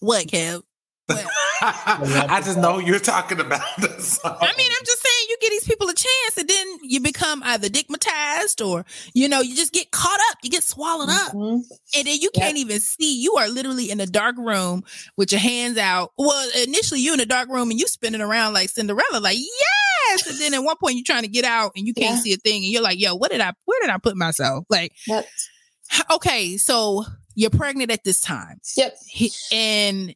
[0.00, 0.62] what, Kev?
[1.08, 1.26] What?
[1.60, 4.20] I just know you're talking about this.
[4.24, 7.42] I mean, I'm just saying, you give these people a chance, and then you become
[7.44, 11.32] either digmatized or you know, you just get caught up, you get swallowed up.
[11.32, 11.62] Mhm.
[11.96, 13.20] And then you can't even see.
[13.20, 14.84] You are literally in a dark room
[15.16, 16.12] with your hands out.
[16.16, 20.26] Well, initially you're in a dark room and you're spinning around like Cinderella, like yes.
[20.28, 22.20] And then at one point you're trying to get out and you can't Yeah.
[22.22, 23.52] see a thing, and you're like, yo, what did I?
[23.64, 24.64] Where did I put myself?
[24.70, 25.26] Like, Yep.
[26.12, 28.96] okay, so you're pregnant at this time, Yep.
[29.08, 30.14] he, and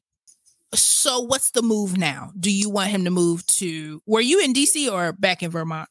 [0.75, 2.33] so what's the move now?
[2.39, 4.03] Do you want him to move to?
[4.07, 5.89] Were you in DC or back in Vermont?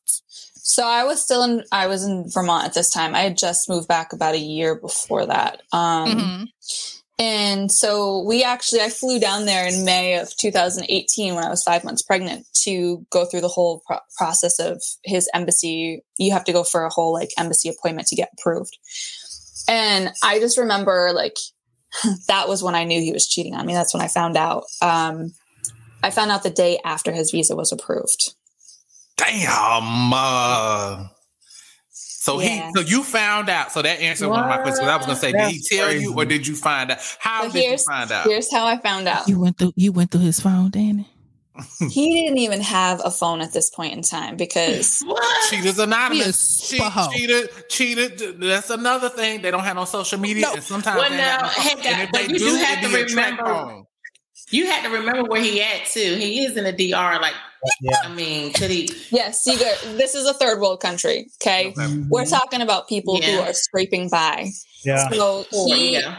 [0.63, 3.15] So I was still in I was in Vermont at this time.
[3.15, 5.61] I had just moved back about a year before that.
[5.73, 6.47] Um Mhm.
[7.19, 11.63] and so we actually I flew down there in May of 2018 when I was
[11.63, 16.03] 5 months pregnant to go through the whole pro- process of his embassy.
[16.17, 18.77] You have to go for a whole like embassy appointment to get approved.
[19.67, 21.37] And I just remember like
[22.27, 23.73] that was when I knew he was cheating on me.
[23.73, 24.63] That's when I found out.
[24.81, 25.33] Um
[26.03, 28.33] I found out the day after his visa was approved.
[29.17, 30.11] Damn.
[30.13, 31.07] Uh,
[31.91, 32.67] so Yeah.
[32.67, 33.71] he, so you found out.
[33.71, 34.87] So that answered one of my questions.
[34.87, 36.99] I was gonna say, did he That's tell you, or did you find out?
[37.19, 38.25] How But did you find out?
[38.25, 39.27] Here's how I found out.
[39.27, 39.73] You went through.
[39.75, 41.07] You went through his phone, Danny.
[41.89, 45.49] He didn't even have a phone at this point in time because What?
[45.49, 46.27] Cheaters He anonymous.
[46.63, 48.39] is Cheat, spo- cheated, cheated.
[48.41, 49.41] That's another thing.
[49.41, 50.53] They don't have no social media, No.
[50.53, 52.55] and sometimes Well, they now, have no- hey, and guys, if but they you do
[52.55, 53.85] have to be a track remember- phone.
[54.51, 56.15] You had to remember where he at too.
[56.15, 57.19] He is in the DR.
[57.21, 57.33] Like,
[57.81, 57.95] Yeah.
[58.03, 58.89] I mean, could he?
[59.11, 61.27] yes, you got, this is a third world country.
[61.41, 61.73] Okay,
[62.09, 64.47] we're talking about people who are scraping by.
[64.83, 65.09] Yeah.
[65.11, 66.17] So he yeah.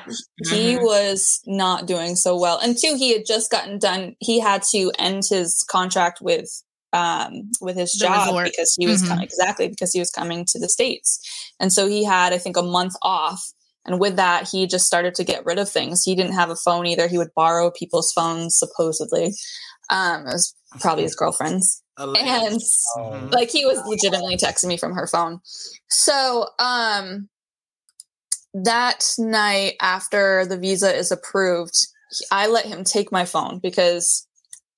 [0.50, 0.82] he Mhm.
[0.82, 4.14] was not doing so well, and two, he had just gotten done.
[4.20, 6.48] He had to end his contract with
[6.92, 8.44] um with his The job resort.
[8.46, 9.08] because he was Mhm.
[9.08, 11.18] coming exactly because he was coming to the states,
[11.58, 13.42] and so he had I think a month off.
[13.84, 16.02] And with that, he just started to get rid of things.
[16.04, 17.08] He didn't have a phone either.
[17.08, 19.34] He would borrow people's phones, supposedly.
[19.90, 21.82] Um, it was probably his girlfriend's.
[22.16, 22.60] And
[23.32, 25.40] like he was legitimately texting me from her phone
[25.88, 27.28] so um
[28.54, 31.74] that night after the visa is approved
[32.30, 34.26] i let him take my phone because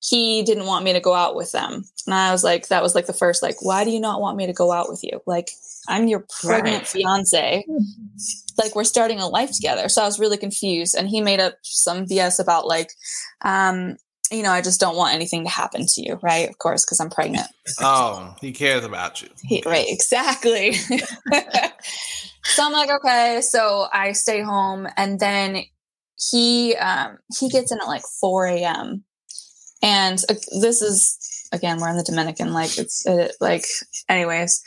[0.00, 2.94] he didn't want me to go out with them and i was like that was
[2.94, 5.20] like the first like why do you not want me to go out with you
[5.26, 5.50] like
[5.88, 6.86] i'm your pregnant Right.
[6.88, 7.64] fiance
[8.58, 11.54] like we're starting a life together so i was really confused and he made up
[11.62, 12.90] some bs about like
[13.44, 13.96] um
[14.30, 17.00] you know i just don't want anything to happen to you right of course because
[17.00, 17.46] i'm pregnant
[17.80, 19.28] Oh, he cares about you.
[19.42, 20.72] he, right, exactly.
[22.44, 23.40] so I'm like, okay.
[23.40, 25.62] So I stay home, and then
[26.30, 29.04] he um, he gets in at like 4 a.m.
[29.82, 31.18] And uh, this is
[31.52, 32.52] again, we're in the Dominican.
[32.52, 33.64] Like it's uh, like,
[34.08, 34.62] anyways.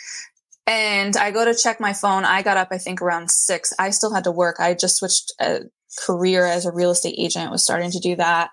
[0.68, 2.26] And I go to check my phone.
[2.26, 3.74] I got up, I think, around six.
[3.80, 4.58] I still had to work.
[4.60, 5.62] I just switched a
[6.06, 7.50] career as a real estate agent.
[7.50, 8.50] Was starting to do that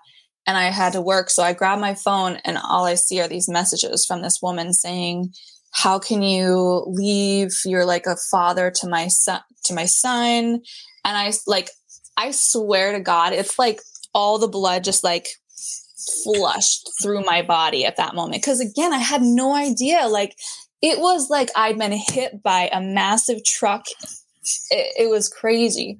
[0.47, 1.29] and I had to work.
[1.29, 4.73] So I grabbed my phone and all I see are these messages from this woman
[4.73, 5.33] saying,
[5.71, 7.51] how can you leave?
[7.65, 10.61] You're like a father to my son, to my son.
[11.03, 11.69] And I like,
[12.15, 13.81] I swear to God, it's like
[14.13, 15.27] all the blood just like
[16.23, 18.43] flushed through my body at that moment.
[18.43, 20.07] Cause again, I had no idea.
[20.07, 20.35] Like
[20.81, 23.85] it was like I'd been hit by a massive truck.
[24.69, 25.97] It, it was crazy.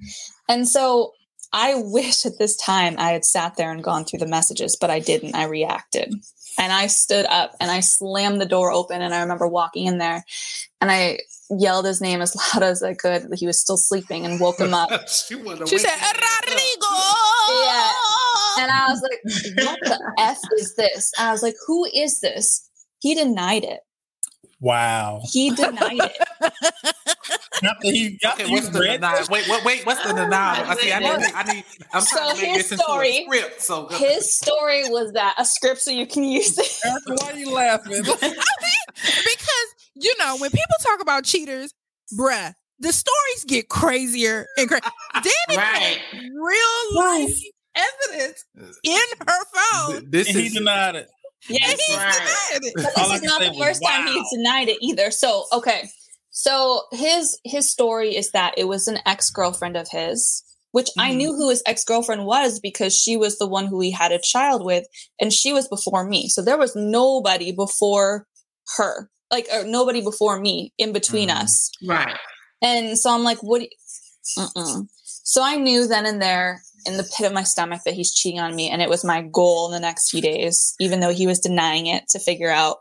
[0.47, 1.11] And so
[1.53, 4.89] I wish at this time I had sat there and gone through the messages, but
[4.89, 5.35] I didn't.
[5.35, 6.13] I reacted.
[6.57, 9.01] And I stood up and I slammed the door open.
[9.01, 10.23] And I remember walking in there
[10.79, 13.27] and I yelled his name as loud as I could.
[13.33, 14.89] He was still sleeping and woke him up.
[15.09, 16.15] she She said, him.
[16.47, 16.95] Rodrigo.
[17.63, 17.91] Yeah.
[18.57, 21.11] And I was like, what the F is this?
[21.17, 22.69] And I was like, who is this?
[22.99, 23.81] He denied it.
[24.59, 25.21] Wow.
[25.31, 26.17] He denied it.
[27.63, 29.25] After he got Okay, what's the denial?
[29.29, 29.85] Wait, wait, wait.
[29.85, 30.65] What's the Oh, denial?
[30.65, 30.91] my I see.
[30.93, 31.33] I need.
[31.33, 31.63] I need.
[31.93, 33.61] I'm So trying to make his this into story- a script.
[33.61, 36.67] So His story was that a script so you can use it.
[37.05, 38.03] Why are you laughing?
[38.03, 41.73] because you know when people talk about cheaters,
[42.17, 44.83] bruh, the stories get crazier and crazy.
[45.13, 45.97] Danny Right.
[46.11, 47.35] had real life
[47.75, 48.45] evidence
[48.83, 50.07] in her phone.
[50.09, 51.09] this and he denied it.
[51.49, 51.79] And Yes.
[51.81, 52.13] he's Right.
[52.13, 52.73] denied it.
[52.75, 54.13] But this is not say the was, first time wow.
[54.13, 55.11] he's denied it either.
[55.11, 55.89] So, okay.
[56.31, 61.15] So his his story is that it was an ex-girlfriend of his which I Mhm.
[61.15, 64.19] knew who his ex girlfriend was because she was the one who he had a
[64.19, 64.85] child with,
[65.21, 66.27] and she was before me.
[66.27, 68.27] So there was nobody before
[68.75, 71.41] her, like or nobody before me in between Mhm.
[71.43, 71.71] us.
[71.87, 72.17] Right.
[72.61, 73.59] And so I'm like, what?
[73.59, 74.87] do you- Mm-mm.
[75.23, 78.39] So I knew then and there in the pit of my stomach that he's cheating
[78.39, 78.69] on me.
[78.69, 81.87] And it was my goal in the next few days, even though he was denying
[81.87, 82.77] it, to figure out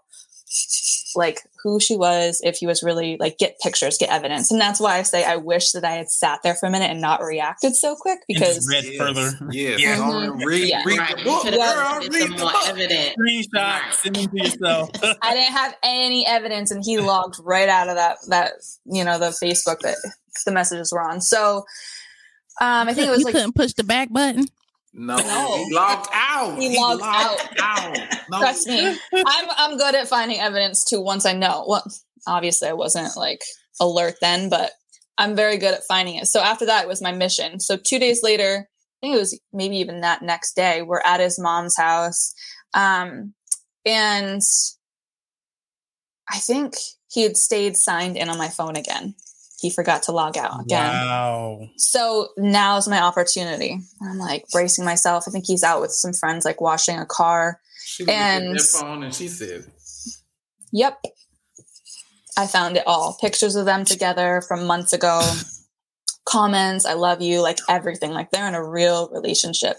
[1.16, 4.50] like who she was, if he was really like get pictures, get evidence.
[4.50, 6.90] And that's why I say I wish that I had sat there for a minute
[6.90, 9.30] and not reacted so quick because read Yes, further.
[9.50, 9.80] Yes.
[9.80, 9.96] Yeah.
[9.96, 10.10] Mm-hmm.
[10.10, 10.82] Go and read, Yeah.
[10.84, 11.16] read right.
[11.16, 12.00] the book, girl.
[12.00, 12.68] Read the more book.
[12.68, 13.14] evidence.
[13.18, 13.94] Screenshot, Right.
[13.94, 14.90] send them to yourself.
[15.22, 18.52] I didn't have any evidence and he logged right out of that that
[18.84, 19.96] you know the Facebook that
[20.44, 21.20] the messages were on.
[21.20, 21.64] So
[22.60, 24.46] um I think it was you like couldn't push the back button.
[24.92, 25.56] No, No.
[25.66, 26.56] he logged out.
[26.58, 27.98] He logged out.
[28.30, 28.38] No.
[28.38, 31.00] Trust me, I'm I'm good at finding evidence too.
[31.00, 31.84] Once I know, well,
[32.26, 33.40] obviously I wasn't like
[33.80, 34.70] alert then, but
[35.18, 36.26] I'm very good at finding it.
[36.26, 37.60] So after that, it was my mission.
[37.60, 41.20] So two days later, I think it was maybe even that next day, we're at
[41.20, 42.32] his mom's house,
[42.74, 43.34] um,
[43.84, 44.40] and
[46.30, 46.74] I think
[47.10, 49.14] he had stayed signed in on my phone again.
[49.64, 50.85] He forgot to log out again.
[50.92, 51.68] Wow.
[51.79, 53.81] So now's my opportunity.
[54.03, 55.24] I'm like bracing myself.
[55.27, 57.61] I think he's out with some friends, like washing a car.
[57.83, 59.64] She looked at And- phone and she said,
[60.70, 61.00] Yep.
[62.37, 63.16] I found it all.
[63.18, 65.22] Pictures of them together from months ago.
[66.27, 68.11] Comments, I love you, like everything.
[68.11, 69.77] Like they're in a real relationship.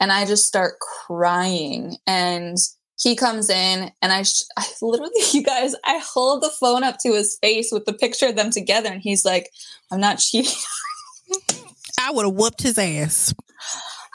[0.00, 0.74] And I just start
[1.06, 1.98] crying.
[2.06, 2.56] And
[3.00, 6.96] he comes in and I, sh- I literally, you guys, I hold the phone up
[7.00, 8.90] to his face with the picture of them together.
[8.90, 9.48] And he's like,
[9.90, 10.52] I'm not cheating.
[12.00, 13.34] I would have whooped his ass.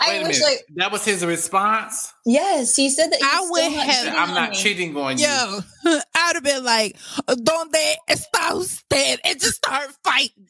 [0.06, 0.44] Wait I a wish, minute.
[0.52, 2.12] like, that was his response?
[2.26, 4.56] yes, he said that he I would not have, I'm not me.
[4.58, 5.26] cheating on you.
[5.26, 5.60] Yo,
[6.16, 10.48] I'd have been like, "Donde está usted?" and just start fighting.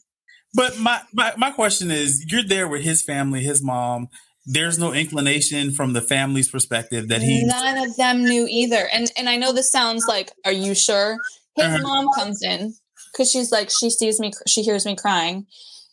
[0.52, 4.08] But my, my my question is, you're there with his family, his mom.
[4.46, 7.44] There's no inclination from the family's perspective that he.
[7.44, 8.88] None of them knew either.
[8.92, 11.18] And and I know this sounds like, are you sure?
[11.56, 11.78] His Uh-huh.
[11.82, 12.74] mom comes in
[13.12, 15.46] because she's like, she sees me, she hears me crying,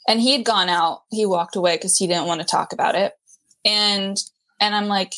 [0.08, 1.04] and he had gone out.
[1.10, 3.14] He walked away because he didn't want to talk about it.
[3.66, 4.18] And
[4.60, 5.14] and I'm like,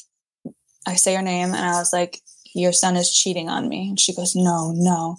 [0.87, 2.21] I say her name, and I was like,
[2.53, 3.89] your son is cheating on me.
[3.89, 5.17] And she goes, no, no.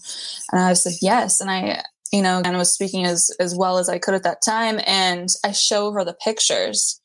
[0.52, 1.40] And I said, yes.
[1.40, 4.22] And I, you know, and I was speaking as as well as I could at
[4.22, 4.80] that time.
[4.86, 7.00] And I show her the pictures,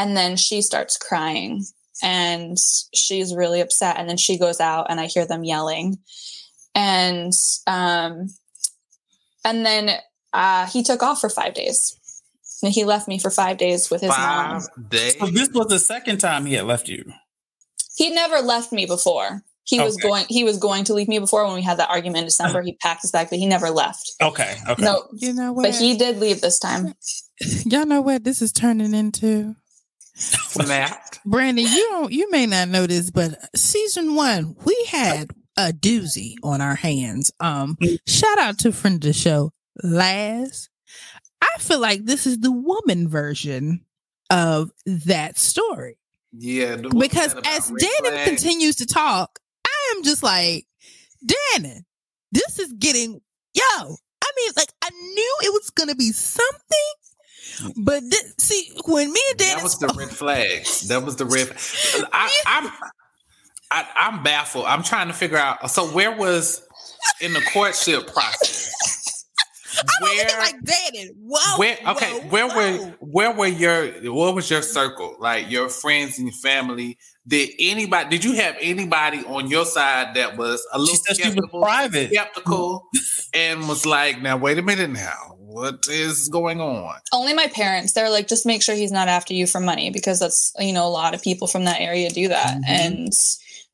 [0.00, 1.62] and then she starts crying
[2.02, 2.56] and
[2.94, 5.98] she's really upset and then she goes out and i hear them yelling
[6.74, 7.32] and
[7.66, 8.28] um
[9.44, 9.90] and then
[10.32, 11.96] uh he took off for five days
[12.62, 15.18] and he left me for five days with his mom Five days.
[15.18, 17.04] So this was the second time he had left you.
[17.96, 21.44] he never left me before he was going he was going to leave me before
[21.44, 24.10] when we had that argument in december he packed his bag but he never left
[24.22, 24.56] Okay.
[24.68, 24.82] Okay.
[24.82, 25.64] no You know what?
[25.64, 26.94] but he did leave this time
[27.64, 29.56] Y'all know what this is turning into.
[30.20, 31.20] Snapped.
[31.24, 36.34] Brandon, you don't, you may not know this, but season one we had a doozy
[36.42, 37.32] on our hands.
[37.40, 39.52] Um, shout out to friend of the show,
[39.82, 40.68] Laz.
[41.42, 43.84] I feel like this is the woman version
[44.30, 45.96] of that story
[46.32, 46.76] Yeah.
[46.76, 48.28] because as Dannon flags.
[48.30, 50.66] continues to talk, I am just like,
[51.24, 51.80] Dannon,
[52.32, 53.20] this is getting
[53.54, 53.62] yo.
[54.22, 56.92] I mean, like I knew it was gonna be something,
[57.76, 60.64] but this, see, when me and Dannon That was the red flag.
[60.88, 61.48] That was the red.
[62.12, 62.72] I, I'm,
[63.70, 64.64] I, I'm baffled.
[64.66, 65.70] I'm trying to figure out.
[65.70, 66.62] So where was
[67.20, 68.72] in the courtship process?
[69.78, 71.08] I'm over Where, like Dannon.
[71.20, 71.58] Whoa.
[71.58, 71.78] where?
[71.88, 75.16] Okay, whoa, where were where were your what was your circle?
[75.20, 76.98] Like your friends and family.
[77.26, 78.10] Did anybody?
[78.10, 81.32] Did you have anybody on your side that was a little She said she was
[81.34, 82.10] skeptical, private.
[82.10, 82.88] skeptical,
[83.32, 87.92] and was like, "Now wait a minute, now what is going on?" only my parents
[87.92, 90.86] they're like just make sure he's not after you for money because that's you know
[90.86, 92.68] a lot of people from that area do that Mhm.
[92.68, 93.12] and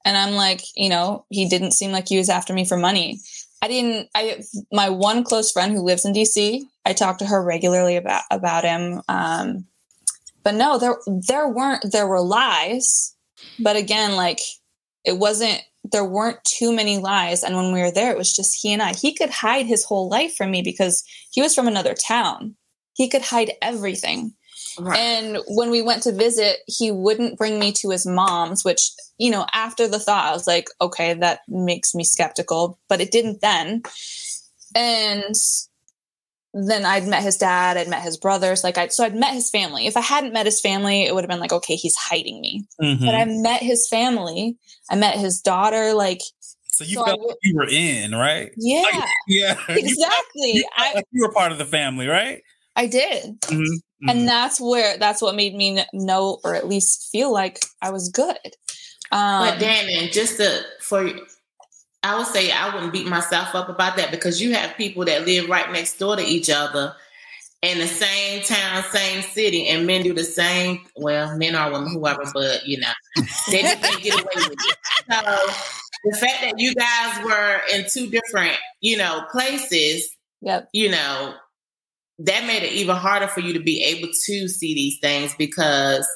[0.04, 3.20] and i'm like you know he didn't seem like he was after me for money
[3.62, 4.40] i didn't i
[4.72, 8.64] my one close friend who lives in dc i talk to her regularly about about
[8.64, 9.66] him um
[10.44, 10.96] but no there
[11.28, 13.14] there weren't there were lies
[13.58, 14.38] but again like
[15.04, 15.60] it wasn't
[15.92, 17.42] there weren't too many lies.
[17.42, 18.92] And when we were there it was just he and i.
[18.94, 22.56] He could hide his whole life from me because he was from another town.
[22.94, 24.32] He could hide everything.
[24.78, 24.98] Right.
[24.98, 29.30] and when we went to visit he wouldn't bring me to his mom's which you
[29.30, 32.78] know after the thought i was like okay that makes me skeptical.
[32.88, 33.82] But it didn't then.
[34.74, 35.34] And
[36.68, 39.50] then i'd met his dad i'd met his brothers like i so i'd met his
[39.50, 42.40] family if i hadn't met his family it would have been like okay he's hiding
[42.40, 43.04] me Mhm.
[43.04, 44.56] but i met his family
[44.90, 46.22] i met his daughter like
[46.68, 48.50] so you so felt w- like you were in, right?
[48.56, 49.54] yeah Yeah.
[49.68, 52.42] You felt- exactly you felt I, like you were part of the family, right?
[52.74, 53.40] I did.
[53.40, 54.10] Mhm, mhm.
[54.10, 58.10] and that's where that's what made me know or at least feel like I was
[58.10, 58.36] good.
[59.10, 61.08] Um, But Dannon, just to for
[62.06, 65.26] I would say I wouldn't beat myself up about that because you have people that
[65.26, 66.94] live right next door to each other
[67.62, 70.82] in the same town, same city, and men do the same.
[70.94, 72.92] Well, men or women, whoever, but you know,
[73.50, 74.76] they just can't get away with it.
[75.10, 75.20] So
[76.04, 80.08] the fact that you guys were in two different, you know, places,
[80.40, 80.68] yep.
[80.72, 81.34] you know,
[82.20, 86.06] that made it even harder for you to be able to see these things because,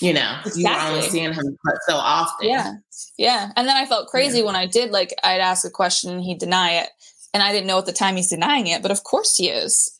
[0.00, 1.56] you know, you were only seeing him
[1.88, 2.48] so often.
[2.48, 2.72] Yeah.
[3.18, 3.52] Yeah.
[3.56, 6.38] And then I felt crazy when I did like I'd ask a question and he'd
[6.38, 6.90] deny it.
[7.32, 9.96] And I didn't know at the time he's denying it, but of course he is.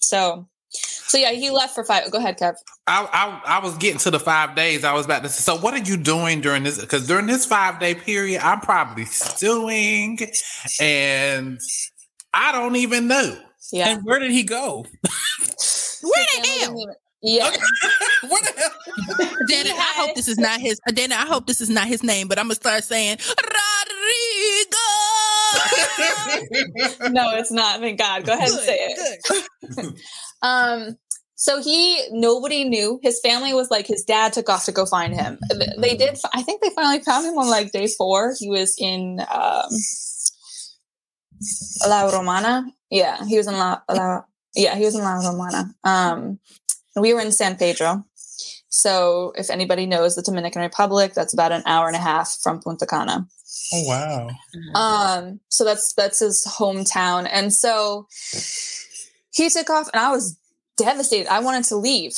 [0.00, 2.10] So so yeah, he left for five.
[2.10, 2.54] Go ahead, Kev.
[2.86, 4.82] I, I I was getting to the five days.
[4.82, 5.42] I was about to say.
[5.42, 6.80] So, what are you doing during this?
[6.80, 10.18] Because during this five day period, I'm probably stewing,
[10.80, 11.60] and
[12.32, 13.38] I don't even know.
[13.70, 13.90] Yeah.
[13.90, 14.86] And where did he go?
[16.02, 16.86] Where the Family
[17.24, 17.50] hell?
[17.50, 17.62] didn't
[18.22, 18.28] Yeah.
[18.28, 19.36] Where the hell?
[19.48, 20.80] Danny, I hope this is not his.
[20.94, 24.76] Danny, I hope this is not his name, but I'm gonna start saying Rodrigo.
[27.12, 27.80] no, it's not.
[27.80, 28.24] Thank God.
[28.24, 29.94] Go ahead and say it.
[30.42, 30.96] Um,
[31.42, 33.00] so he, nobody knew.
[33.02, 35.38] His family was like, his dad took off to go find him.
[35.78, 36.16] They did.
[36.32, 38.34] I think they finally found him on like day four.
[38.38, 39.70] He was in um,
[41.88, 42.66] La Romana.
[42.90, 43.80] Yeah, he was in La.
[43.90, 44.22] La
[44.54, 45.74] yeah, he was in La Romana.
[45.82, 46.38] Um, and
[46.96, 48.04] we were in San Pedro.
[48.68, 52.60] So if anybody knows the Dominican Republic, that's about an hour and a half from
[52.60, 53.26] Punta Cana.
[53.74, 54.30] Oh wow.
[54.74, 57.28] Um, so that's that's his hometown.
[57.30, 58.08] And so
[59.32, 60.38] he took off and I was
[60.78, 61.30] devastated.
[61.30, 62.14] I wanted to leave,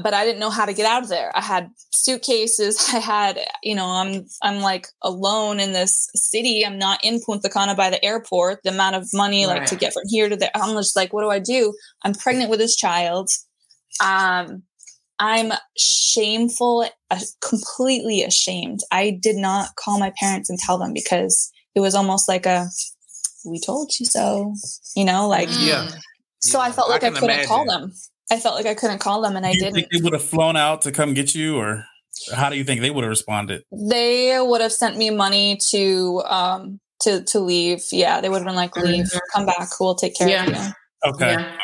[0.00, 1.32] but I didn't know how to get out of there.
[1.34, 2.88] I had suitcases.
[2.94, 6.64] I had, you know, I'm I'm like alone in this city.
[6.64, 8.60] I'm not in Punta Cana by the airport.
[8.62, 10.50] The amount of money like to get from here to there.
[10.54, 11.74] I'm just like, what do I do?
[12.04, 13.28] I'm pregnant with this child.
[14.04, 14.62] Um
[15.18, 18.80] I'm shameful, uh, completely ashamed.
[18.92, 22.68] I did not call my parents and tell them because it was almost like a
[23.46, 24.54] we told you so,
[24.94, 25.66] you know, like Mm.
[25.66, 25.90] Yeah.
[26.40, 27.92] so I felt like I, can couldn't call them.
[28.30, 29.74] I felt like I couldn't call them and I you didn't.
[29.74, 31.86] think they would have flown out to come get you, or
[32.34, 33.62] how do you think they would have responded?
[33.72, 37.84] They would have sent me money to um to to leave.
[37.92, 39.18] Yeah, they would have been like, leave, Mhm.
[39.32, 40.60] come back, we'll take care of you.
[41.04, 41.32] Okay.
[41.32, 41.56] Yeah.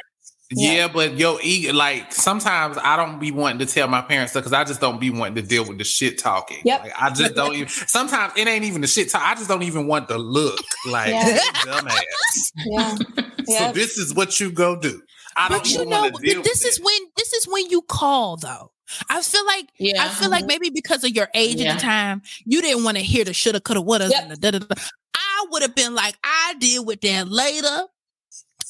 [0.55, 0.89] Yeah, Yeah.
[0.89, 4.53] but yo, ego, like sometimes I don't be wanting to tell my parents stuff because
[4.53, 6.59] I just don't be wanting to deal with the shit talking.
[6.65, 6.83] Yep.
[6.83, 7.69] Like, I just don't even.
[7.69, 9.23] Sometimes it ain't even the shit talk.
[9.25, 10.59] I just don't even want to look
[10.91, 11.39] like Yeah.
[11.65, 12.53] dumbass.
[13.49, 13.67] Yeah.
[13.69, 15.03] So this is what you go do.
[15.37, 16.85] I don't But you even know, want to deal this is it.
[16.85, 18.71] when this is when you call though.
[19.09, 20.05] I feel like Yeah.
[20.05, 21.71] I feel like maybe because of your age Yeah.
[21.73, 24.41] at the time, you didn't want to hear the shoulda, coulda, woulda, Yep.
[24.41, 24.83] the.
[25.15, 27.87] I would have been like, I deal with that later.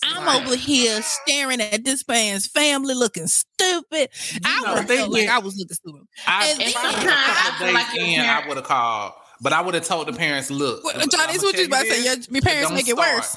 [0.04, 0.44] I'm Right.
[0.46, 4.08] over here staring at this man's family looking stupid.
[4.44, 6.02] I know, would have like I was looking stupid.
[6.26, 6.96] I, and if then- I was
[7.60, 10.50] I days like in, I would have called, but I would have told the parents,
[10.50, 12.04] "Look, Well, I'ma Johnny, what you tell about to say.
[12.04, 13.14] Your, your parents don't make it start.
[13.16, 13.36] worse.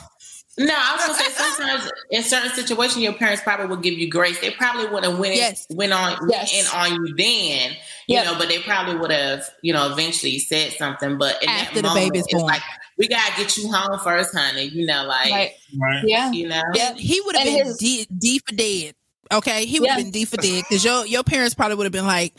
[0.58, 4.10] No, I was gonna say sometimes in certain situations your parents probably would give you
[4.10, 4.40] grace.
[4.40, 5.68] They probably would have went Yes.
[5.70, 6.54] went on Yes.
[6.54, 7.72] in on you then,
[8.08, 8.26] you Yep.
[8.26, 11.18] know, but they probably would have, you know, eventually said something.
[11.18, 12.46] But in After that the moment, baby's it's born.
[12.46, 12.62] like
[12.98, 14.64] we gotta get you home first, honey.
[14.66, 15.52] You know, like Right.
[15.80, 16.04] Right.
[16.06, 16.32] Yeah.
[16.32, 16.62] you know.
[16.74, 16.94] Yeah.
[16.96, 18.96] He would have been his- D, D for dead.
[19.32, 20.04] Okay, he would have Yeah.
[20.04, 22.34] been D for dead because your your parents probably would have been like,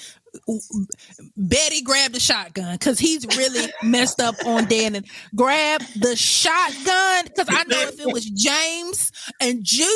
[1.36, 7.24] Betty grabbed the shotgun because he's really messed up on Dan and grab the shotgun
[7.24, 9.92] because I know if it was James and Judy,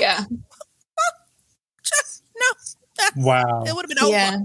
[0.00, 0.24] Yeah.
[1.82, 2.46] just no,
[3.24, 3.64] Wow.
[3.66, 4.10] it would have been over.
[4.12, 4.36] Yeah.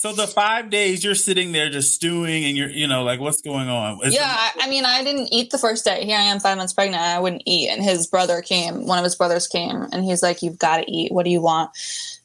[0.00, 3.40] So the five days you're sitting there just stewing, and you're, you know, like what's
[3.40, 3.98] going on?
[4.04, 6.04] Yeah, I, I mean, I didn't eat the first day.
[6.04, 7.02] Here I am, five months pregnant.
[7.02, 8.86] I wouldn't eat, and his brother came.
[8.86, 11.10] One of his brothers came, and he's like, "You've got to eat.
[11.10, 11.72] What do you want?"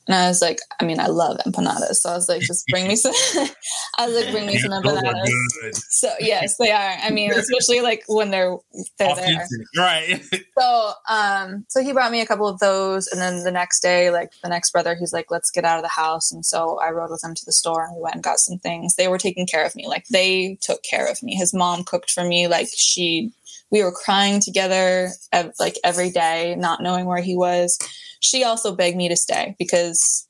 [0.07, 2.87] And I was like, "I mean, I love empanadas." So I was like, "Just bring
[2.87, 3.13] me some."
[3.97, 5.29] I was like, "Bring me some empanadas."
[5.89, 6.97] So yes, they are.
[7.01, 8.57] I mean, especially like when they're
[8.97, 9.47] they're there.
[9.77, 10.21] Right.
[10.59, 14.11] So um, so he brought me a couple of those, and then the next day,
[14.11, 16.91] like the next brother, he's like, "Let's get out of the house." And so I
[16.91, 18.95] rode with him to the store, and we went and got some things.
[18.95, 21.35] They were taking care of me, like they took care of me.
[21.35, 23.31] His mom cooked for me, like she.
[23.71, 25.09] We were crying together,
[25.59, 27.79] like every day, not knowing where he was.
[28.23, 30.25] She also begged me to stay because,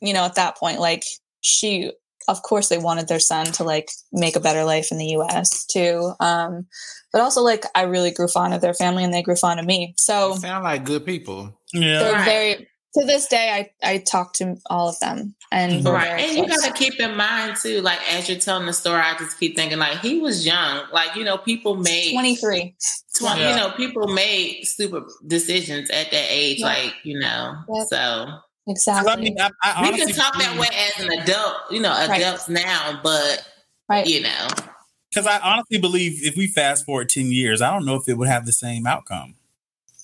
[0.00, 1.02] you know, at that point, like
[1.40, 1.90] she,
[2.28, 5.64] of course, they wanted their son to like make a better life in the U.S.
[5.66, 6.12] too.
[6.20, 6.66] Um,
[7.12, 9.66] but also like I really grew fond of their family and they grew fond of
[9.66, 9.94] me.
[9.96, 11.58] So sound like good people.
[11.72, 11.98] Yeah.
[12.00, 12.24] they're Right.
[12.24, 16.20] very to this day I I talk to all of them and Right.
[16.20, 19.38] And you gotta keep in mind too, like as you're telling the story, I just
[19.40, 20.82] keep thinking like he was young.
[20.92, 22.74] Like, you know, people made 23.
[23.18, 23.50] Twen- Yeah.
[23.50, 26.66] You know, people made stupid decisions at that age, Yeah.
[26.66, 27.56] like you know.
[27.74, 27.86] Yep.
[27.88, 28.26] So
[28.66, 29.12] 'Cause Exactly.
[29.12, 32.20] I mean, I, I we can talk that way as an adult, you know, Right.
[32.20, 33.42] adults now, but
[33.88, 34.06] right.
[34.06, 34.48] you know,
[35.10, 38.14] because I honestly believe if we fast forward ten years, I don't know if it
[38.18, 39.36] would have the same outcome.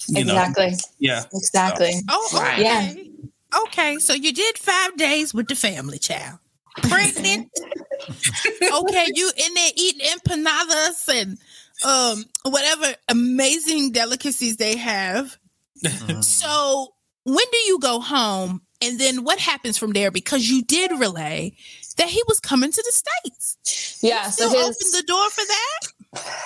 [0.08, 0.72] You know, Exactly.
[0.98, 1.24] yeah.
[1.34, 1.92] Exactly.
[2.10, 2.62] Oh, okay.
[2.62, 2.94] Yeah.
[3.66, 6.38] Okay, so you did five days with the family child.
[6.82, 7.48] Pregnant.
[8.08, 11.38] okay, you in there eating empanadas and
[11.84, 15.36] um whatever amazing delicacies they have.
[16.22, 16.94] So
[17.24, 18.62] when do you go home?
[18.82, 20.10] And then what happens from there?
[20.10, 21.54] Because you did relay
[21.96, 23.98] that he was coming to the States.
[24.02, 24.24] Yeah.
[24.30, 25.80] So Still his open the door for that?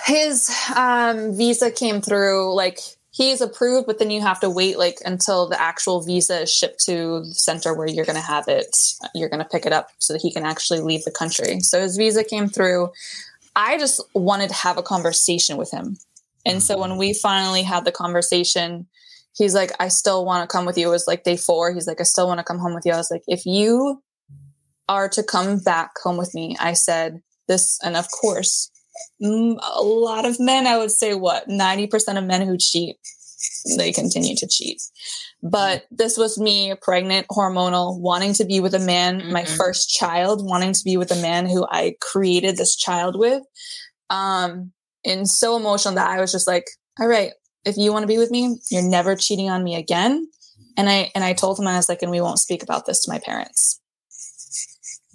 [0.07, 2.79] his um, visa came through like
[3.11, 6.81] he's approved but then you have to wait like until the actual visa is shipped
[6.81, 8.75] to the center where you're going to have it
[9.15, 11.81] you're going to pick it up so that he can actually leave the country so
[11.81, 12.91] his visa came through
[13.59, 15.99] i just wanted to have a conversation with him.
[16.47, 18.87] And so when we finally had the conversation
[19.37, 20.89] he's like i still want to come with you.
[20.89, 21.75] It was like day four.
[21.75, 22.93] He's like i still want to come home with you.
[22.93, 24.03] I was like if you
[24.89, 28.71] are to come back home with me i said this and of course
[29.23, 32.97] mm, a lot of men i would say what 90% of men who cheat
[33.77, 34.83] they continue to cheat.
[35.43, 39.57] But this was me pregnant hormonal wanting to be with a man my Mhm.
[39.57, 43.43] first child wanting to be with a man who i created this child with
[44.11, 44.73] um
[45.05, 46.67] and so emotional that i was just like
[47.01, 47.33] all right
[47.65, 50.29] if you want to be with me you're never cheating on me again.
[50.77, 53.01] And i and i told him i was like and we won't speak about this
[53.05, 53.81] to my parents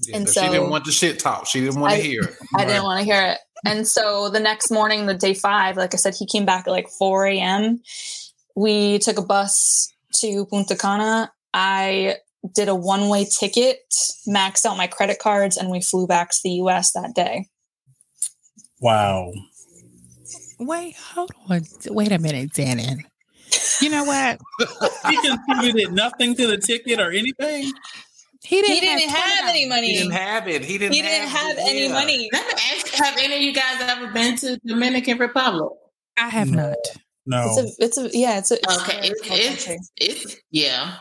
[0.08, 1.48] Yeah, so she didn't want the shit talk.
[1.48, 2.36] She didn't want I- to hear it.
[2.56, 3.40] I didn't want to hear it.
[3.66, 6.72] And so the next morning, the day five, like I said, he came back at
[6.72, 7.82] like 4 a.m.
[8.56, 11.32] We took a bus to Punta Cana.
[11.54, 12.18] I
[12.54, 13.80] did a one way ticket,
[14.28, 17.48] maxed out my credit cards, and we flew back to the US that day.
[18.82, 19.32] Wow.
[20.60, 21.64] Wait, hold on.
[21.88, 23.04] Wait a minute, Dannon.
[23.82, 24.40] You know what?
[25.10, 27.72] He contributed nothing to the ticket or anything.
[28.46, 29.88] He didn't, He didn't have any money.
[29.94, 30.66] He didn't have it.
[30.66, 30.94] He didn't.
[30.94, 31.94] He didn't have any yeah.
[31.94, 32.30] money.
[32.34, 35.72] let me ask have any of you guys ever been to Dominican Republic?
[36.18, 36.68] I have No.
[36.68, 36.78] not.
[37.26, 37.46] No.
[37.58, 40.96] It's a, it's a, yeah, it's a, it's Okay, a it's, it's, it's yeah.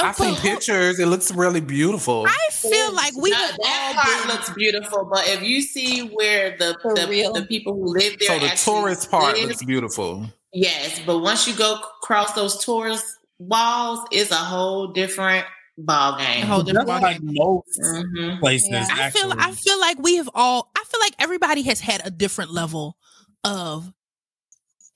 [0.00, 0.98] Oh, I've seen but pictures.
[0.98, 2.26] It looks really beautiful.
[2.28, 5.62] I feel like we that, have that all part been- looks beautiful, but if you
[5.62, 8.48] see where the the, the people who live there, so the
[8.80, 10.26] tourist part live, looks beautiful.
[10.52, 13.04] yes, but once you go cross those tourist
[13.38, 15.46] walls, it's a whole different
[15.78, 16.42] ball game.
[16.44, 18.38] A whole Just different like most Mhm.
[18.40, 18.86] places, Yeah.
[18.90, 19.32] I feel.
[19.36, 22.96] I feel like we have all I feel like everybody has had a different level
[23.42, 23.92] of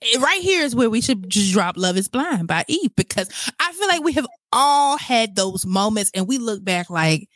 [0.01, 3.29] eh, right here is where we should just drop Love is Blind by Eve because
[3.59, 7.27] I feel like we have all had those moments and we look back like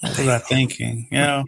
[0.00, 1.08] What was I thinking?
[1.10, 1.42] Yeah.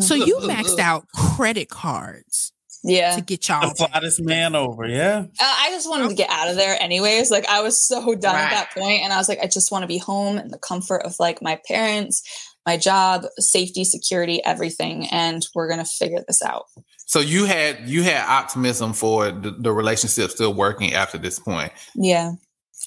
[0.00, 2.52] so you maxed out credit cards
[2.82, 3.14] Yeah.
[3.16, 4.86] to get The y'all flattest man over.
[4.86, 5.24] Yeah.
[5.38, 7.30] Uh, I just wanted to get out of there anyways.
[7.30, 9.82] Like I was so done at that point and I was like I just want
[9.82, 12.22] to be home in the comfort of like my parents,
[12.66, 16.64] my job, safety, security, everything and we're going to figure this out.
[17.06, 21.72] So you had you had optimism for the, the relationship still working after this point.
[21.94, 22.32] Yeah.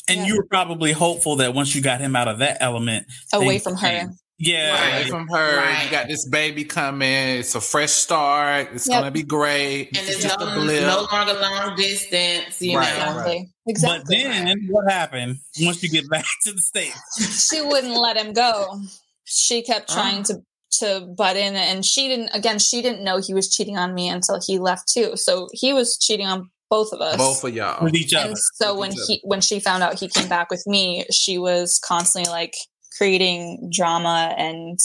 [0.09, 0.25] And Yeah.
[0.25, 3.75] you were probably hopeful that once you got him out of that element, Away from
[3.75, 3.87] her.
[3.87, 4.17] changed.
[4.43, 4.71] Yeah.
[4.71, 5.01] Right.
[5.01, 5.85] Away from her, Right.
[5.85, 7.09] you got this baby coming.
[7.39, 8.69] It's a fresh start.
[8.73, 8.99] It's Yep.
[8.99, 9.87] gonna be great.
[9.89, 10.81] And It's it's just no, a blip.
[10.83, 13.17] no longer long distance, you Right, know.
[13.17, 13.45] right.
[13.67, 13.99] Exactly.
[14.05, 14.45] But Exactly.
[14.45, 17.47] then what happened once you get back to the States?
[17.49, 18.81] she wouldn't let him go.
[19.25, 20.41] She kept trying to
[20.79, 24.09] to butt in and she didn't again she didn't know he was cheating on me
[24.09, 25.15] until he left too.
[25.15, 27.15] So he was cheating on both of us.
[27.15, 27.83] Both of y'all.
[27.83, 28.29] With each other.
[28.29, 31.05] and so With when each he when she found out he came back with me
[31.11, 32.55] she was constantly like
[32.97, 34.79] creating drama and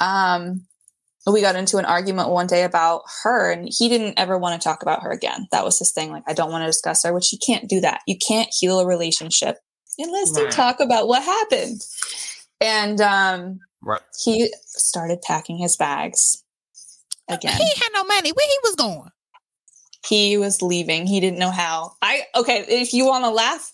[0.00, 0.64] um
[1.26, 4.64] we got into an argument one day about her and he didn't ever want to
[4.66, 7.12] talk about her again that was his thing like i don't want to discuss her
[7.12, 9.56] which you can't do that you can't heal a relationship
[9.98, 10.52] unless you Right.
[10.52, 11.80] talk about what happened
[12.60, 14.00] and um Right.
[14.24, 16.42] he started packing his bags
[17.28, 19.10] again he had no money where he was going
[20.06, 21.06] he was leaving.
[21.06, 21.92] He didn't know how.
[22.00, 23.72] I okay, if you want to laugh,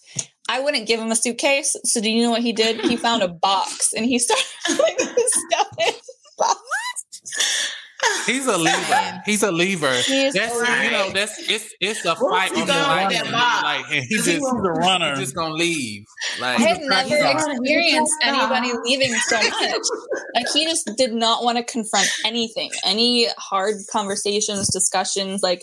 [0.49, 1.75] I wouldn't give him a suitcase.
[1.85, 2.81] So do you know what he did?
[2.83, 4.45] He found a box and he started
[4.77, 5.95] putting his stuff in.
[6.39, 6.61] box.
[8.27, 9.23] He's a lever.
[9.25, 9.95] He's a lever.
[10.07, 13.07] He That's a you know that's it's it's a Where fight on the line.
[13.09, 13.63] with that box?
[13.63, 15.11] Like and he He just He's a runner.
[15.11, 16.05] he's just gonna leave.
[16.39, 17.53] Like I had never crack star.
[17.55, 19.83] experienced anybody leaving so much.
[20.35, 25.43] Like he just did not want to confront anything, any hard conversations, discussions.
[25.43, 25.63] Like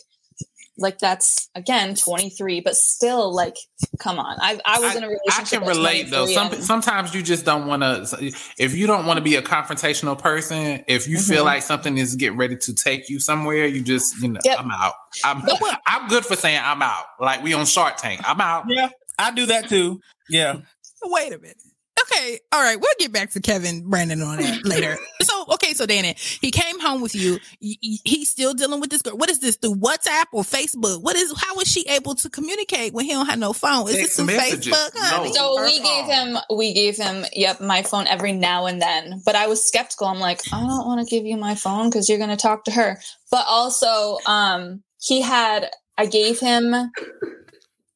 [0.81, 3.55] like that's again 23, but still like
[3.99, 4.37] come on.
[4.41, 5.61] I I was in a relationship.
[5.61, 6.25] I can relate though.
[6.25, 8.33] Some and- sometimes you just don't want to.
[8.57, 11.45] If you don't want to be a confrontational person, if you feel Mhm.
[11.45, 14.59] like something is getting ready to take you somewhere, you just you know Yep.
[14.59, 14.93] I'm out.
[15.23, 17.05] I'm But I'm good for saying I'm out.
[17.19, 18.21] Like we on Shark Tank.
[18.25, 18.65] I'm out.
[18.67, 20.01] Yeah, I do that too.
[20.29, 20.57] Yeah.
[21.03, 21.57] Wait a minute.
[22.03, 22.79] Okay, all right.
[22.79, 24.97] We'll get back to Kevin Brandon on that later.
[25.21, 27.33] So, okay, so Danny, he came home with you.
[27.61, 29.15] Y- y- He's still dealing with this girl.
[29.15, 31.01] What is this through WhatsApp or Facebook?
[31.03, 31.31] What is?
[31.37, 33.87] How is she able to communicate when he don't have no phone?
[33.87, 34.73] Is this through messages.
[34.73, 34.89] Facebook?
[34.95, 35.29] honey?
[35.29, 35.33] No.
[35.33, 39.21] So Her we gave him we gave him yep my phone every now and then.
[39.23, 40.07] But I was skeptical.
[40.07, 42.71] I'm like, I don't want to give you my phone because you're gonna talk to
[42.71, 42.99] her.
[43.29, 46.73] But also, um, he had I gave him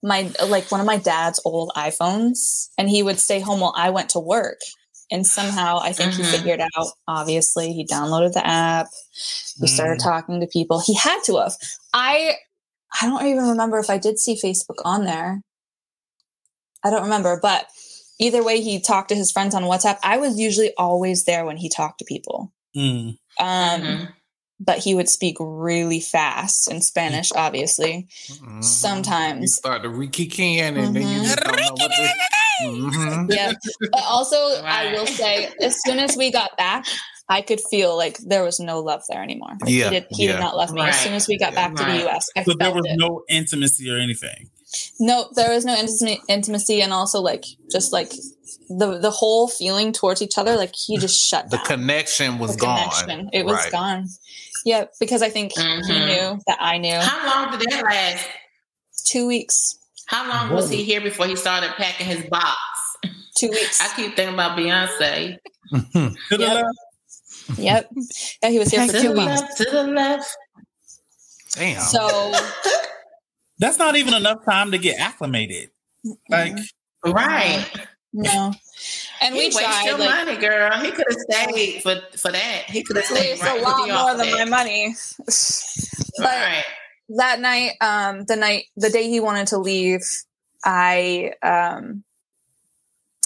[0.05, 3.89] my like one of my dad's old iPhones, and he would stay home while I
[3.89, 4.59] went to work.
[5.11, 6.17] And somehow I think Mhm.
[6.17, 8.87] he figured out, obviously, he downloaded the app,
[9.59, 10.79] he started talking to people.
[10.79, 11.53] He had to have.
[11.93, 12.35] I
[13.01, 15.41] I don't even remember if I did see Facebook on there.
[16.83, 17.67] I don't remember, but
[18.19, 19.97] either way, he talked to his friends on WhatsApp.
[20.03, 22.53] I was usually always there when he talked to people.
[22.75, 23.17] Mm.
[23.39, 24.13] Um, Mhm.
[24.59, 28.07] But he would speak really fast in Spanish, obviously.
[28.29, 28.55] Mhm.
[28.57, 29.55] You Sometimes.
[29.55, 32.13] start to rekiki in and then you don't know what to.
[32.63, 33.33] Mhm.
[33.35, 33.51] Yeah.
[33.91, 36.85] But also, I will say, as soon as we got back,
[37.27, 39.57] I could feel like there was no love there anymore.
[39.61, 40.31] Like, Yeah, He did, he yeah.
[40.33, 40.81] did not love me.
[40.81, 42.95] As soon as we got back to the US, I So felt there was it.
[42.97, 44.49] no intimacy or anything.
[44.99, 48.11] No, there was no intimacy, intimacy, and also like just like
[48.69, 50.55] the the whole feeling towards each other.
[50.55, 52.77] Like he just shut The connection was The gone.
[52.91, 53.29] connection.
[53.33, 53.71] It was Right.
[53.71, 54.07] gone.
[54.65, 56.05] Yeah, because I think he Mhm.
[56.07, 56.97] knew that I knew.
[56.99, 58.25] How long did that last?
[59.05, 59.77] Two weeks.
[60.07, 62.57] How long was he here before he started packing his box?
[63.37, 63.79] Two weeks.
[63.81, 65.37] I keep thinking about Beyonce.
[66.31, 66.39] Yep.
[66.39, 66.63] left.
[67.57, 67.89] yep.
[68.41, 69.25] Yeah, he was here for two weeks.
[69.25, 70.37] left, to the left.
[71.53, 71.81] Damn.
[71.81, 72.31] So
[73.59, 75.69] That's not even enough time to get acclimated.
[76.29, 76.57] Like,
[77.05, 77.65] Right.
[78.13, 78.53] no.
[79.21, 80.71] And he we wasted tried your like money, girl.
[80.79, 82.63] He could have stayed for, for that.
[82.67, 84.49] He could have stayed it's right a lot the more than offset.
[84.49, 84.95] my money.
[86.17, 86.63] but Right.
[87.17, 90.01] that night, um, the night, the day he wanted to leave,
[90.65, 92.03] I, um,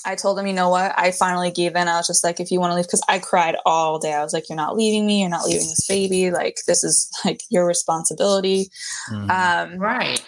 [0.05, 0.93] I told him, you know what?
[0.97, 1.87] I finally gave in.
[1.87, 4.13] I was just like, if you want to leave, because I cried all day.
[4.13, 5.21] I was like, you're not leaving me.
[5.21, 6.31] You're not leaving this baby.
[6.31, 8.69] Like, this is like your responsibility.
[9.11, 9.29] Mhm.
[9.29, 10.23] Um, Right.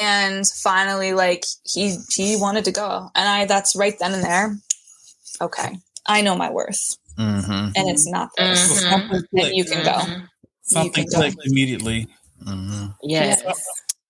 [0.00, 4.56] and finally, like he he wanted to go, and I that's right then and there.
[5.40, 7.72] Okay, I know my worth, Mhm.
[7.76, 8.60] and it's not this.
[8.84, 8.90] Mhm.
[8.90, 9.54] something And clicked.
[9.56, 9.92] you can go.
[9.92, 10.28] Mhm.
[10.62, 11.16] Something can go.
[11.18, 12.08] clicked immediately.
[12.44, 12.94] Mhm.
[13.02, 13.42] Yes.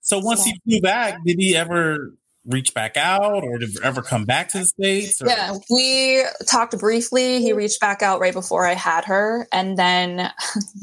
[0.01, 2.15] So once he flew back, did he ever
[2.47, 5.21] reach back out or did ever come back to the States?
[5.23, 5.29] Or?
[5.29, 7.41] Yeah, we talked briefly.
[7.41, 10.31] He reached back out right before I had her, and then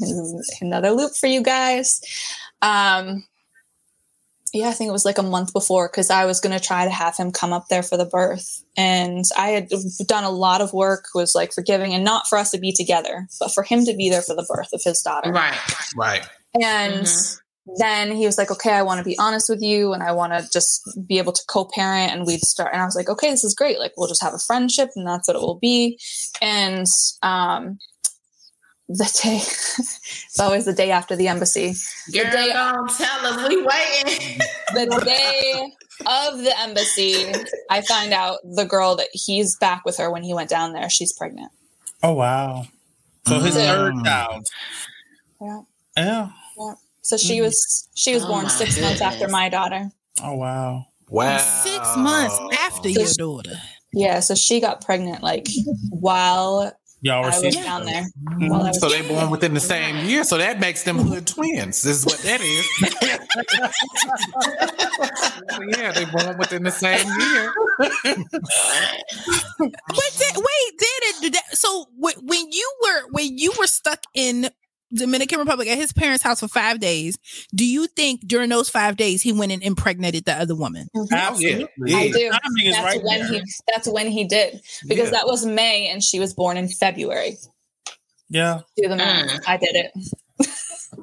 [0.60, 2.00] another loop for you guys.
[2.60, 3.24] Um,
[4.54, 6.84] yeah, I think it was like a month before because I was going to try
[6.84, 9.68] to have him come up there for the birth, and I had
[10.06, 13.28] done a lot of work, was like forgiving, and not for us to be together,
[13.40, 15.32] but for him to be there for the birth of his daughter.
[15.32, 15.58] Right.
[15.96, 16.28] Right.
[16.60, 17.41] And Mhm.
[17.78, 20.32] Then he was like, okay, I want to be honest with you and I want
[20.32, 22.12] to just be able to co parent.
[22.12, 22.70] And we'd start.
[22.72, 23.78] And I was like, okay, this is great.
[23.78, 25.98] Like, we'll just have a friendship and that's what it will be.
[26.40, 26.86] And
[27.22, 27.78] um,
[28.88, 31.74] the day, it's always the day after the embassy.
[32.12, 34.40] Girl, day- don't tell us we waiting.
[34.74, 35.70] The day
[36.06, 37.26] of the embassy,
[37.70, 40.88] I find out the girl that he's back with her when he went down there,
[40.88, 41.52] she's pregnant.
[42.02, 42.64] Oh wow.
[43.28, 43.66] So his Mm.
[43.66, 44.46] third child.
[45.42, 45.60] Yeah.
[45.98, 46.28] Yeah.
[47.02, 47.42] So she Mhm.
[47.42, 49.90] was she was Oh born my six months after my daughter.
[50.22, 50.86] Oh wow.
[51.08, 51.38] Wow.
[51.62, 53.52] Six months after your daughter.
[53.92, 55.46] Yeah, so she got pregnant like
[55.90, 56.72] while
[57.04, 58.08] Y'all were I was down there.
[58.38, 60.22] While I was So they born within the same year.
[60.22, 61.82] So that makes them hood twins.
[61.82, 62.64] This is what that is.
[65.76, 67.52] yeah, they born within the same year.
[69.58, 71.32] Wait, da- wait, did it?
[71.32, 74.48] That, so when, when you were when you were stuck in
[74.94, 77.16] Dominican Republic at his parents' house for five days,
[77.54, 80.88] do you think during those five days he went and impregnated the other woman?
[81.10, 81.66] Absolutely.
[81.86, 81.96] Yeah.
[81.96, 82.30] I do.
[82.30, 83.28] That's right when there.
[83.32, 84.60] he that's when he did.
[84.86, 85.18] Because Yeah.
[85.18, 87.36] that was May and she was born in February.
[88.28, 88.60] Yeah.
[88.76, 89.28] Do the math.
[89.30, 89.40] Mm.
[89.46, 89.92] I did it.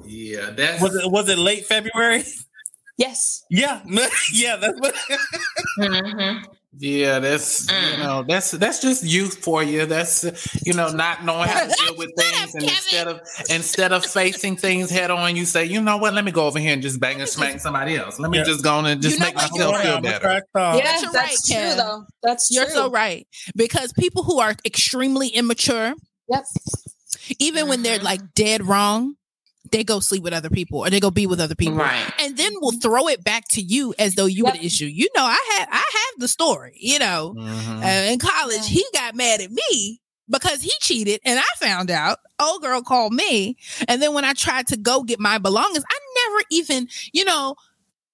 [0.06, 2.24] Yeah, that's Was it was it late February?
[2.98, 3.44] Yes.
[3.50, 3.82] Yeah.
[4.34, 4.96] yeah, that's what
[5.80, 6.44] Mhm.
[6.80, 8.00] Yeah, that's you Mm.
[8.00, 9.86] know, that's that's just youth for you.
[9.86, 10.24] That's
[10.66, 12.70] you know, not knowing how to deal with things, and Kevin.
[12.78, 16.14] instead of instead of facing things head on, you say, you know what?
[16.14, 18.18] Let me go over here and just bang and smack somebody else.
[18.20, 18.44] Let me Yeah.
[18.46, 19.52] just go on and just You know make what?
[19.52, 20.20] myself feel I'm better.
[20.20, 21.78] track yeah, you're that's right, true Kev.
[21.78, 22.06] though.
[22.24, 22.74] That's You're true.
[22.74, 25.94] so right because people who are extremely immature,
[26.30, 26.46] Yep.
[27.40, 28.04] even when they're Mhm.
[28.04, 29.16] like dead wrong,
[29.72, 31.76] they go sleep with other people or they go be with other people.
[31.76, 32.12] Right.
[32.20, 34.54] And then we'll throw it back to you as though you Yep.
[34.54, 34.86] were the issue.
[34.86, 37.34] You know, I had I have the story, you know.
[37.38, 37.84] Mhm.
[37.84, 42.20] Uh, in college, he got mad at me because he cheated and I found out.
[42.42, 43.58] Old girl called me.
[43.88, 47.56] And then when I tried to go get my belongings, I never even, you know,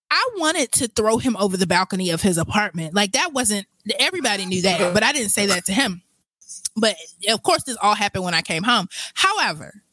[0.10, 2.94] I wanted to throw him over the balcony of his apartment.
[2.96, 3.68] Like that wasn't
[4.00, 6.02] everybody knew that, but I didn't say that to him.
[6.76, 6.96] But
[7.30, 8.88] of course, this all happened when I came home.
[9.14, 9.84] However,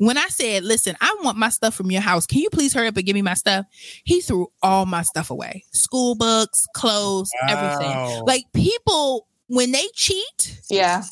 [0.00, 2.26] when I said, listen, I want my stuff from your house.
[2.26, 3.66] Can you please hurry up and give me my stuff?
[4.04, 5.64] He threw all my stuff away.
[5.72, 8.24] School books, clothes, everything.
[8.26, 11.02] Like people, when they cheat Yeah.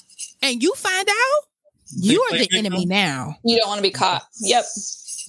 [0.41, 1.45] and you find out,
[1.95, 3.37] you are the enemy now.
[3.45, 4.23] You don't want to be caught.
[4.41, 4.65] Yep.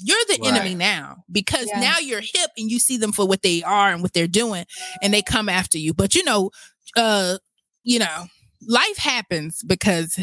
[0.03, 0.53] You're the Right.
[0.53, 1.81] enemy now because Yeah.
[1.81, 4.65] now you're hip and you see them for what they are and what they're doing
[5.01, 5.93] and they come after you.
[5.93, 6.51] But you know,
[6.95, 7.39] uh,
[7.83, 8.27] you know,
[8.65, 10.17] life happens because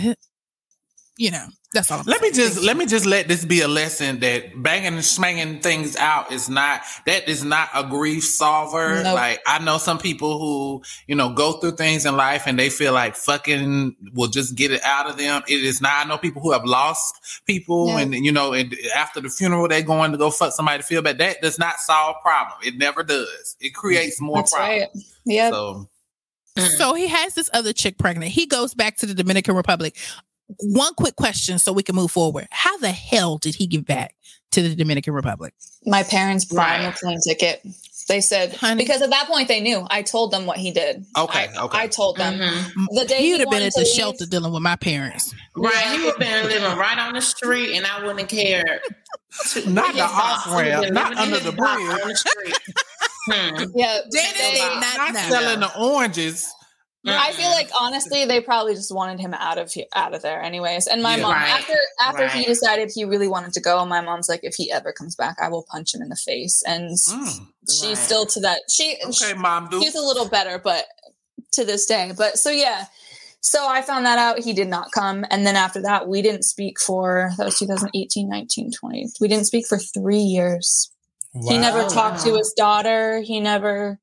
[1.19, 2.01] you know, that's all.
[2.01, 2.49] I'm Let me saying.
[2.51, 6.31] just let me just let this be a lesson that banging and smanging things out
[6.33, 9.03] is not that is not a grief solver.
[9.03, 9.15] Nope.
[9.15, 12.69] Like I know some people who you know go through things in life and they
[12.71, 15.43] feel like fucking will just get it out of them.
[15.49, 16.05] It is not.
[16.07, 17.15] I know people who have lost
[17.47, 18.01] people Yeah.
[18.01, 21.03] and you know and after the funeral they're going to go fuck somebody to feel
[21.03, 21.19] bad.
[21.19, 22.59] That does not solve problem.
[22.63, 23.57] It never does.
[23.61, 24.83] It creates more That's right.
[24.83, 25.15] problems.
[25.25, 25.53] Yep.
[25.53, 25.89] So
[26.57, 26.69] mm.
[26.79, 28.33] So he has this other chick pregnant.
[28.33, 29.95] He goes back to the Dominican Republic.
[30.61, 32.47] One quick question so we can move forward.
[32.51, 34.15] How the hell did he give back
[34.53, 35.53] to the Dominican Republic?
[35.85, 37.65] My parents bought him a plane ticket.
[38.09, 38.85] They said Honey.
[38.85, 39.85] because at that point they knew.
[39.91, 41.05] I told them what he did.
[41.19, 41.79] Okay, I, okay.
[41.79, 42.87] I told them Mhm.
[42.93, 45.35] the day he he would have been at the leave- shelter dealing with my parents.
[45.57, 45.75] Right.
[45.91, 48.81] He would have been living right on the street and I wouldn't care.
[49.67, 51.69] Not the off-ramp, He would've been not under the bridge.
[52.03, 52.55] On the street.
[53.29, 53.65] Hmm.
[53.75, 53.99] Yeah.
[54.13, 55.29] Janet they- said not not now.
[55.29, 56.49] selling the oranges.
[57.09, 60.43] I feel like honestly, they probably just wanted him out of he- out of there,
[60.43, 60.87] anyways.
[60.87, 61.23] And my Yeah.
[61.23, 61.51] mom, Right.
[61.51, 64.93] after after he decided he really wanted to go, my mom's like, if he ever
[64.93, 66.63] comes back, I will punch him in the face.
[66.67, 67.47] And Mm.
[67.69, 67.99] she's Right.
[67.99, 68.63] still to that.
[68.71, 69.79] She Okay, mom, do.
[69.81, 70.87] he's a little better, but
[71.53, 72.13] to this day.
[72.17, 72.87] But so yeah.
[73.41, 75.25] So I found that out he did not come.
[75.31, 79.07] And then after that, we didn't speak for that was 2018, 19, 20.
[79.21, 80.91] We didn't speak for three years.
[81.47, 83.21] He never talked to his daughter.
[83.21, 84.01] He never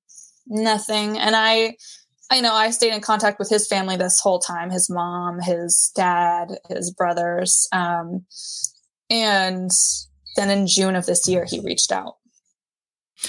[0.48, 1.18] nothing.
[1.18, 1.76] And I
[2.30, 5.92] I know I stayed in contact with his family this whole time, his mom, his
[5.96, 7.68] dad, his brothers.
[7.72, 8.26] Um
[9.10, 9.72] and
[10.36, 12.16] then in June of this year he reached out.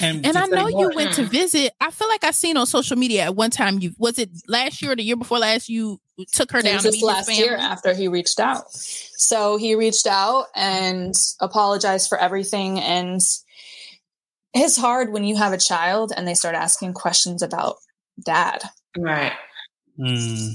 [0.01, 1.73] And I know you went to visit.
[1.81, 3.79] I feel like I seen on social media at one time.
[3.79, 5.69] You was it last year or the year before last?
[5.69, 6.01] You
[6.33, 8.73] took her It down was to meet last his year after he reached out.
[8.73, 12.81] So he reached out and apologized for everything.
[12.81, 13.21] And
[14.53, 17.77] it's hard when you have a child and they start asking questions about
[18.25, 18.63] dad.
[18.99, 19.33] Right.
[19.99, 20.53] Mm.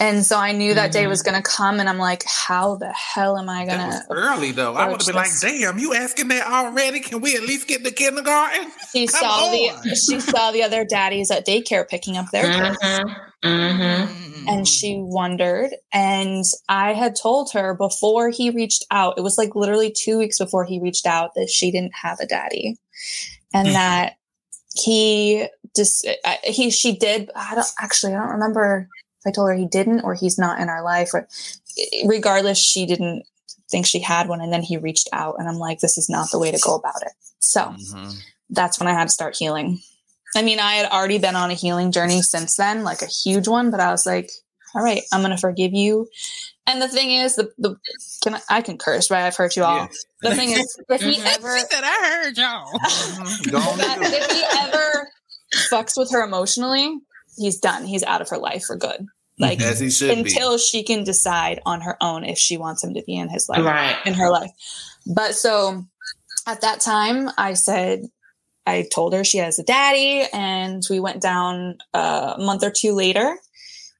[0.00, 1.08] And so I knew that day Mhm.
[1.08, 4.02] was going to come, and I'm like, how the hell am I going to?
[4.10, 4.74] early though.
[4.74, 6.98] I would have been like, "Damn, you asking that already?
[7.00, 9.80] Can we at least get to kindergarten?" She Come saw on.
[9.82, 12.76] the she saw the other daddies at daycare picking up their kids.
[12.82, 13.16] Mhm.
[13.44, 14.08] Mhm.
[14.08, 14.48] Mm.
[14.48, 19.54] and she wondered and i had told her before he reached out it was like
[19.54, 22.76] literally two weeks before he reached out that she didn't have a daddy
[23.54, 24.14] and that
[24.74, 25.46] he
[25.76, 28.88] just I- he she did i don't actually i don't remember
[29.20, 31.26] if i told her he didn't or he's not in our life or
[32.06, 33.24] regardless she didn't
[33.70, 36.30] think she had one and then he reached out and i'm like this is not
[36.30, 38.14] the way to go about it so Mhm.
[38.50, 39.80] that's when I had to start healing.
[40.36, 43.46] I mean, I had already been on a healing journey since then, like a huge
[43.48, 44.30] one, but I was like,
[44.74, 46.08] all right, I'm going to forgive you.
[46.66, 47.76] And the thing is, the, the
[48.22, 49.24] can I, I can curse, right?
[49.26, 49.76] I've hurt you all.
[49.76, 50.04] Yes.
[50.22, 52.72] The thing is, if he ever, She said, "I heard y'all."
[53.50, 54.22] Go on that, and do it.
[54.22, 55.08] if he ever
[55.70, 56.98] fucks with her emotionally,
[57.36, 57.84] he's done.
[57.84, 59.06] He's out of her life for good.
[59.38, 62.94] Like As he should until she can decide on her own if she wants him
[62.94, 63.96] to be in his life Right.
[64.06, 64.50] in her life.
[65.06, 65.84] But so
[66.46, 68.04] at that time, I said,
[68.66, 72.70] I told her she has a daddy, and we went down uh, a month or
[72.70, 73.36] two later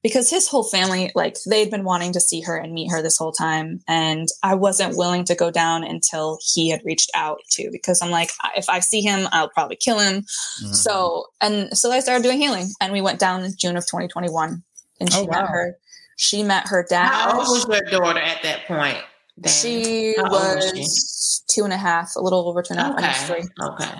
[0.05, 3.17] because his whole family, like, they'd been wanting to see her and meet her this
[3.17, 3.79] whole time.
[3.87, 8.11] And I wasn't willing to go down until he had reached out to because I'm
[8.11, 10.21] like, if I see him, I'll probably kill him.
[10.63, 10.75] Mhm.
[10.75, 14.61] So, and so I started doing healing, and we went down in June of 2021,
[14.99, 15.41] and she Oh, wow.
[15.41, 15.77] met her.
[16.17, 17.07] She met her dad.
[17.11, 18.99] How old was your daughter at that point?
[19.41, 19.53] Danny?
[19.55, 23.31] She How was was two and a half, a little over two and a half,
[23.31, 23.43] okay.
[23.59, 23.99] Okay.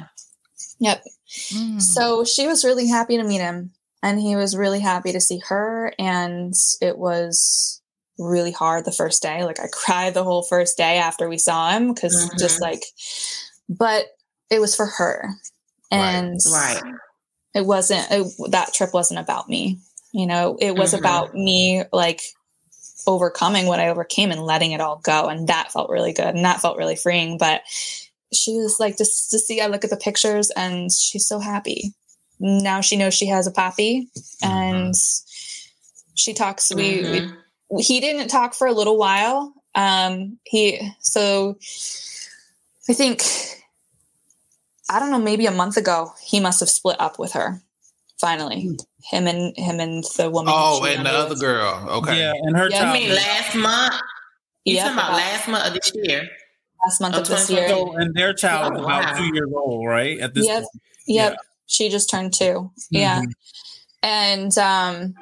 [0.82, 1.04] Yep.
[1.52, 1.82] Mm.
[1.82, 3.72] So she was really happy to meet him,
[4.06, 5.92] and he was really happy to see her.
[5.98, 7.82] And it was
[8.20, 9.44] really hard the first day.
[9.44, 12.40] Like I cried the whole first day after we saw him because Mhm.
[12.40, 12.84] just like,
[13.68, 14.06] but
[14.50, 15.30] it was for her,
[15.92, 16.84] and Right.
[17.56, 19.80] it wasn't it, that trip wasn't about me.
[20.14, 21.00] You know, it was Mhm.
[21.00, 22.22] about me like
[23.08, 25.28] overcoming what I overcame and letting it all go.
[25.28, 26.34] And that felt really good.
[26.36, 27.38] And that felt really freeing.
[27.38, 27.62] But
[28.34, 31.94] she was like, just to see, I look at the pictures and she's so happy.
[32.40, 34.10] Now she knows she has a poppy
[34.42, 34.94] and
[36.16, 36.74] she talks.
[36.74, 37.38] We, Mhm.
[37.70, 39.54] we, he didn't talk for a little while.
[39.74, 41.58] Um, he, so
[42.90, 43.24] I think,
[44.90, 47.62] I don't know, maybe a month ago, he must have split up with her
[48.20, 48.78] finally.
[49.04, 50.54] Him and him and the woman.
[50.56, 51.26] Oh, she and the was.
[51.26, 51.88] other girl.
[51.90, 52.20] Okay.
[52.20, 52.94] Yeah, and her Yeah, I child.
[52.94, 54.02] mean, last month.
[54.64, 56.28] You Yep, talking about about last month of this year?
[56.84, 57.68] last month Oh, of this year.
[57.70, 60.20] so, and their child is Oh, about two years old, right?
[60.20, 60.58] At this Yep.
[60.64, 60.70] point.
[61.08, 61.32] Yep.
[61.34, 61.36] Yeah.
[61.68, 63.22] She just turned 2 Yeah.
[63.22, 63.32] Mhm.
[64.04, 65.16] And um,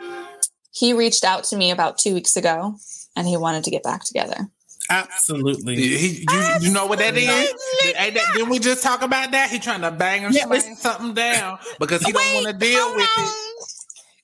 [0.72, 2.76] he reached out to me about two weeks ago
[3.16, 4.50] and he wanted to get back together.
[4.90, 5.76] Absolutely.
[5.76, 7.54] He, you, you know what that is?
[7.96, 9.50] Ain't that, didn't we just talk about that?
[9.50, 10.46] He trying to bang or Yeah,
[10.78, 13.34] something down because he don't want to deal hold with it.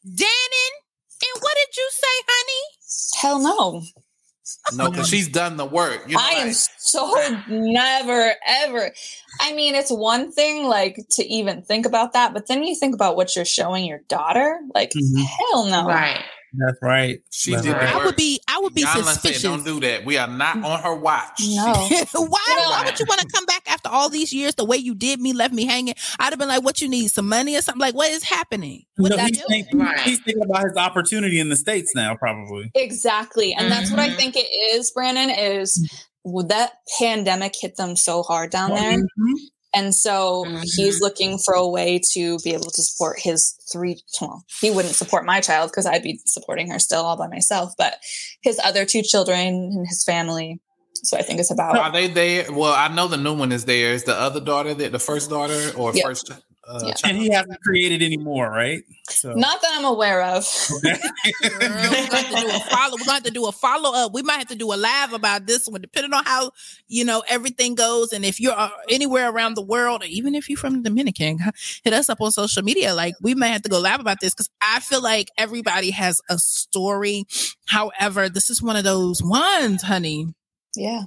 [0.06, 0.74] Dannon,
[1.24, 3.22] and what did you say, honey?
[3.22, 3.84] Hell no.
[4.74, 6.04] No, because she's done the work.
[6.08, 7.14] You know, I am like- so
[7.50, 8.92] never, ever.
[9.42, 12.94] I mean, it's one thing like to even think about that, but then you think
[12.96, 14.60] about what you're showing your daughter.
[14.74, 15.24] Like, Mhm.
[15.24, 15.86] hell no.
[15.86, 16.24] Right.
[16.54, 17.20] That's right.
[17.32, 17.94] She That's did right.
[17.94, 19.42] the I would be, I would be Yana suspicious.
[19.44, 20.04] said, "Don't do that.
[20.06, 21.74] We are not on her watch." No.
[22.14, 24.78] why, know- why would you want to come back after all these years the way
[24.78, 25.94] you did me, left me hanging?
[26.20, 27.80] I'd have been like, what you need, some money or something?
[27.80, 28.84] Like, what is happening?
[28.98, 29.44] What No, did I he's, do?
[29.48, 30.00] thinking, Right.
[30.02, 32.72] he's thinking about his opportunity in the states now, probably.
[32.76, 33.54] Exactly.
[33.54, 34.16] And that's what I Mhm.
[34.18, 35.88] think it is, Brandon, is
[36.48, 38.98] that pandemic hit them so hard down there.
[38.98, 39.34] Mhm.
[39.74, 40.62] And so Mhm.
[40.64, 44.02] he's looking for a way to be able to support his three.
[44.20, 47.74] Well, he wouldn't support my child because I'd be supporting her still all by myself,
[47.78, 47.98] but
[48.42, 49.40] his other two children
[49.74, 50.60] and his family.
[50.96, 51.78] So I think it's about.
[51.78, 52.52] Are they there?
[52.52, 53.94] Well, I know the new one is there.
[53.94, 56.04] Is the other daughter that the first daughter or Yeah.
[56.04, 56.32] first?
[56.70, 56.94] Uh, Yeah.
[57.04, 58.84] And he hasn't created any more, right?
[59.10, 60.46] So Not that I'm aware of.
[60.82, 60.92] Girl,
[61.60, 62.92] we're gonna have to do a follow.
[62.94, 64.14] We're gonna have to do a follow up.
[64.14, 66.52] We might have to do a live about this one, depending on how
[66.88, 68.14] you know everything goes.
[68.14, 68.56] And if you're
[68.90, 71.40] anywhere around the world, or even if you're from the Dominican,
[71.84, 72.94] hit us up on social media.
[72.94, 76.22] Like we may have to go live about this because I feel like everybody has
[76.30, 77.26] a story.
[77.66, 80.34] However, this is one of those ones, honey.
[80.76, 81.04] Yeah.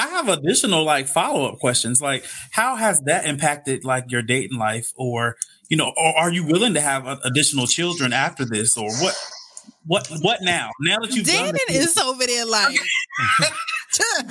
[0.00, 2.00] I have additional like follow up questions.
[2.00, 5.36] Like, how has that impacted like your dating life, or
[5.68, 9.14] you know, or are you willing to have uh, additional children after this, or what?
[9.86, 10.08] What?
[10.20, 10.70] What now?
[10.80, 12.78] Now that you've done this, is over there like.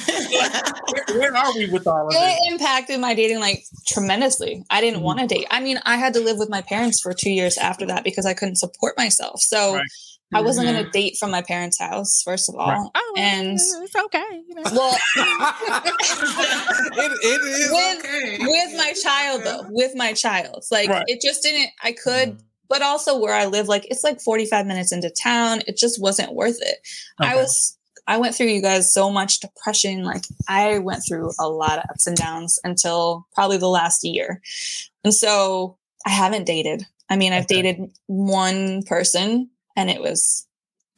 [0.08, 2.22] where, where are we with all of this?
[2.22, 4.64] It impacted my dating like tremendously.
[4.70, 5.04] I didn't Mhm.
[5.04, 5.48] want to date.
[5.52, 8.26] I mean, I had to live with my parents for two years after that because
[8.26, 9.42] I couldn't support myself.
[9.42, 9.86] So Right.
[10.34, 10.74] I wasn't Mhm.
[10.74, 12.68] going to date from my parents' house, first of all.
[12.70, 12.90] Right.
[12.94, 14.42] Oh, And- it's okay.
[14.48, 14.62] You know.
[14.72, 18.38] Well, it, it is With- okay.
[18.40, 20.64] with my child though, with my child.
[20.72, 21.04] Like Right.
[21.08, 24.92] it just didn't I could but also where I live like it's like 45 minutes
[24.92, 25.62] into town.
[25.68, 26.78] It just wasn't worth it.
[27.20, 27.76] I was
[28.06, 30.04] I went through you guys so much depression.
[30.04, 34.42] Like I went through a lot of ups and downs until probably the last year.
[35.04, 36.86] And so I haven't dated.
[37.10, 37.62] I mean, I've Okay.
[37.64, 39.50] dated one person
[39.80, 40.46] and it was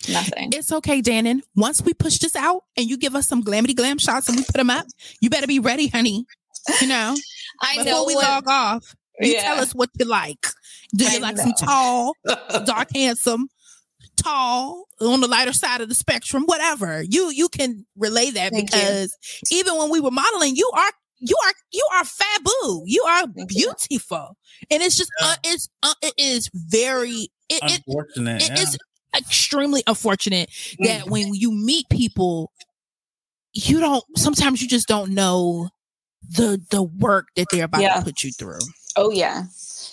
[0.09, 0.49] nothing.
[0.53, 1.41] It's okay, Dannon.
[1.55, 4.43] Once we push this out and you give us some glamity glam shots and we
[4.43, 4.85] put them up,
[5.21, 6.25] you better be ready, honey.
[6.81, 7.15] You know,
[7.61, 9.43] I before know we what- log off, you Yeah.
[9.43, 10.47] tell us what you like.
[10.95, 11.43] Do you I like know.
[11.43, 12.15] some tall,
[12.65, 13.47] dark, handsome,
[14.17, 17.01] tall, on the lighter side of the spectrum, whatever?
[17.01, 18.79] You you can relay that Thank you.
[18.79, 19.17] because
[19.51, 22.81] even when we were modeling, you are you are you are fabu.
[22.85, 23.71] You are Thank you.
[23.89, 24.35] beautiful,
[24.69, 28.41] and it's just uh, it's uh, it is very it, it Unfortunate.
[28.43, 28.61] it yeah.
[28.61, 28.77] is
[29.15, 30.85] extremely unfortunate Mm.
[30.87, 32.51] that when you meet people,
[33.53, 34.03] you don't.
[34.17, 35.69] Sometimes you just don't know
[36.29, 37.95] the the work that they're about Yeah.
[37.95, 38.59] to put you through.
[38.95, 39.43] Oh yeah.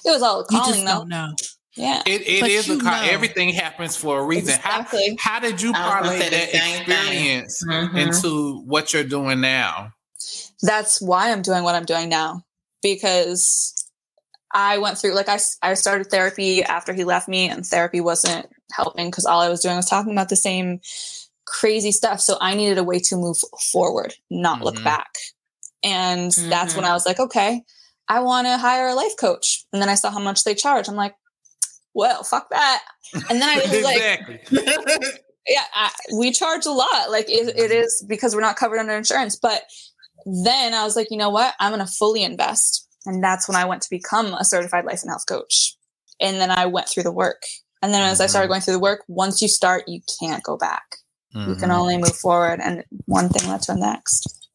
[0.04, 0.92] It was all You calling just though.
[1.00, 1.32] don't know.
[1.74, 2.02] Yeah.
[2.06, 3.10] It, it But is a you con- know.
[3.12, 4.54] everything happens for a reason.
[4.54, 5.16] Exactly.
[5.20, 6.90] How how did you I parlay that same thing.
[6.90, 7.96] experience Mhm.
[8.06, 9.92] into what you're doing now?
[10.60, 12.42] that's why I'm doing what I'm doing now
[12.82, 13.72] because
[14.52, 18.46] I went through like I, I started therapy after he left me and therapy wasn't
[18.72, 20.80] helping because all I was doing was talking about the same
[21.46, 22.20] crazy stuff.
[22.20, 23.36] So I needed a way to move
[23.72, 24.84] forward not look Mhm.
[24.84, 25.14] back.
[25.82, 26.88] And that's when Mhm.
[26.88, 27.62] I was like okay
[28.08, 29.64] I want to hire a life coach.
[29.72, 30.88] And then I saw how much they charge.
[30.88, 31.14] I'm like
[31.94, 32.82] well fuck that.
[33.28, 34.02] And then I was like
[35.46, 37.10] yeah I, we charge a lot.
[37.10, 39.36] Like it, it is because we're not covered under insurance.
[39.36, 39.62] But
[40.26, 41.54] then i was like you know what?
[41.60, 45.00] I'm going to fully invest and that's when i went to become a certified life
[45.02, 45.74] and health coach.
[46.20, 47.42] And then i went through the work.
[47.82, 50.56] And then as i started going through the work once you start you can't go
[50.56, 50.84] back.
[51.34, 51.78] You can Mhm.
[51.78, 54.48] only move forward and one thing led to the next.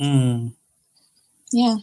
[0.00, 0.54] Mm.
[1.52, 1.76] yeah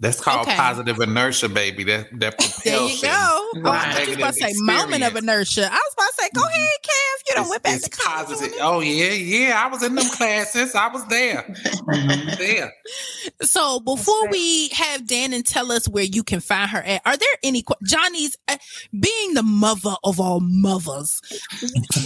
[0.00, 0.56] That's called Okay.
[0.56, 1.84] positive inertia, baby.
[1.84, 3.08] That that There you go.
[3.10, 3.88] Oh, I Right.
[4.00, 5.66] was just about to say Negative moment of inertia.
[5.70, 6.88] I was about to say, go ahead, Kev.
[7.28, 8.26] You don't It's, went back it's to college.
[8.28, 8.54] positive.
[8.60, 9.62] Oh yeah, yeah.
[9.64, 10.74] I was in them classes.
[10.74, 11.54] I was there.
[12.38, 12.72] there.
[13.42, 17.28] So before we have Dannon tell us where you can find her at, are there
[17.44, 18.56] any Johnny's uh,
[18.98, 21.20] being the mother of all mothers?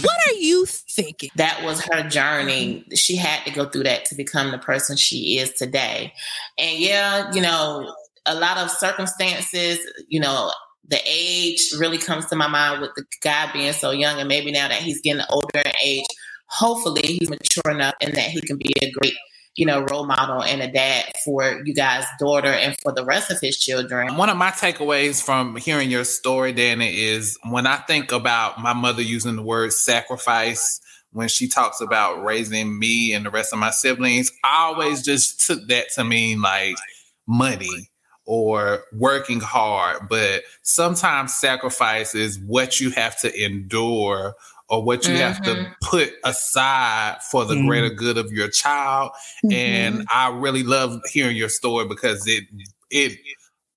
[0.01, 1.29] what are you thinking?
[1.35, 2.85] that was her journey.
[2.95, 6.13] She had to go through that to become the person she is today.
[6.57, 7.88] And yeah, you know,
[8.29, 10.51] a lot of circumstances, you know,
[10.87, 14.51] the age really comes to my mind with the guy being so young, and maybe
[14.51, 16.05] now that he's getting older in age,
[16.45, 19.13] hopefully he's mature enough and that he can be a great,
[19.55, 23.29] you know, role model and a dad for you guys' daughter and for the rest
[23.31, 24.15] of his children.
[24.15, 28.73] One of my takeaways from hearing your story, Dana, is when I think about my
[28.73, 30.79] mother using the word sacrifice
[31.11, 35.45] when she talks about raising me and the rest of my siblings, I always just
[35.45, 36.75] took that to mean like
[37.27, 37.89] money
[38.29, 40.07] or working hard.
[40.07, 44.35] But sometimes sacrifice is what you have to endure
[44.69, 45.73] or what you have to Mhm.
[45.81, 47.65] put aside for the Mhm.
[47.65, 49.09] greater good of your child
[49.43, 49.51] Mm-hmm.
[49.51, 52.43] and I really love hearing your story because it
[52.91, 53.17] it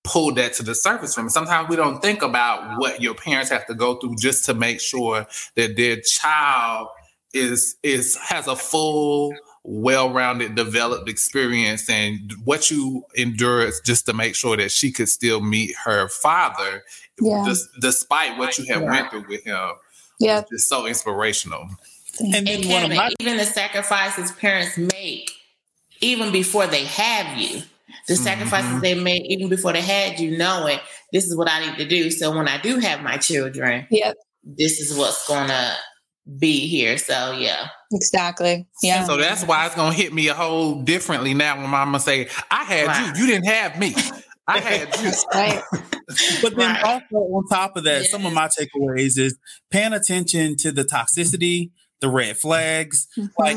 [0.05, 1.31] pulled that to the surface for me.
[1.31, 4.81] Sometimes we don't think about what your parents have to go through just to make
[4.81, 5.27] sure
[5.57, 6.89] that their child
[7.33, 9.33] is is has a full
[9.65, 15.41] well-rounded developed experience and what you endured just to make sure that she could still
[15.41, 16.83] meet her father
[17.21, 17.45] Yeah.
[17.47, 18.91] just despite what you have Yeah.
[18.91, 19.71] went through with him
[20.19, 20.43] yeah.
[20.51, 21.69] it's so inspirational
[22.21, 25.31] And And then one of Kevin, my even the sacrifices parents make,
[26.03, 27.63] even before they have you,
[28.07, 28.81] the sacrifices Mhm.
[28.83, 30.79] they made even before they had you, knowing
[31.13, 32.11] this is what I need to do.
[32.11, 34.17] So when I do have my children, Yep.
[34.45, 35.75] this is what's gonna
[36.39, 36.99] be here.
[36.99, 38.67] So yeah, Exactly.
[38.83, 39.05] Yeah.
[39.05, 42.65] So that's why it's gonna hit me a whole differently now when mama say, I
[42.65, 43.17] had Right.
[43.17, 43.95] you, you didn't have me.
[44.47, 45.13] I had you.
[45.35, 45.63] right.
[46.43, 46.83] But then Right.
[46.85, 49.37] also on top of that, some of my takeaways is
[49.71, 51.71] paying attention to the toxicity,
[52.01, 53.07] the red flags.
[53.19, 53.27] Mm-hmm.
[53.39, 53.57] Like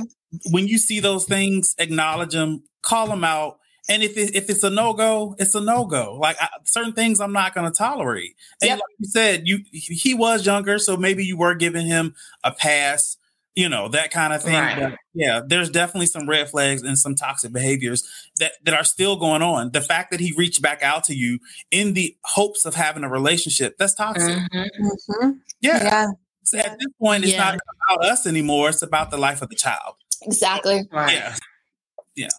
[0.51, 3.57] when you see those things, acknowledge them, call them out.
[3.87, 6.17] And if it, if it's a no go, it's a no go.
[6.19, 8.35] Like I, certain things, I'm not going to tolerate.
[8.61, 8.77] And Yep.
[8.79, 13.17] like you said, you he was younger, so maybe you were giving him a pass,
[13.55, 14.53] you know that kind of thing.
[14.55, 14.79] Right.
[14.81, 18.03] But yeah, there's definitely some red flags and some toxic behaviors
[18.39, 19.71] that that are still going on.
[19.71, 21.39] The fact that he reached back out to you
[21.71, 24.35] in the hopes of having a relationship, that's toxic.
[24.51, 24.69] Mhm.
[25.09, 25.39] Mhm.
[25.61, 25.83] Yeah.
[25.83, 26.07] Yeah.
[26.43, 27.43] So at this point, it's Yeah.
[27.51, 27.59] not
[27.89, 28.69] about us anymore.
[28.69, 29.95] It's about the life of the child.
[30.23, 30.83] Exactly.
[30.91, 31.13] right.
[31.13, 31.35] Yeah.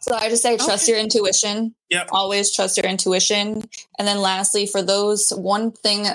[0.00, 0.92] So I just say trust Okay.
[0.92, 1.74] your intuition.
[1.90, 2.08] Yep.
[2.10, 3.68] Always trust your intuition.
[3.98, 6.06] And then lastly, for those, one thing,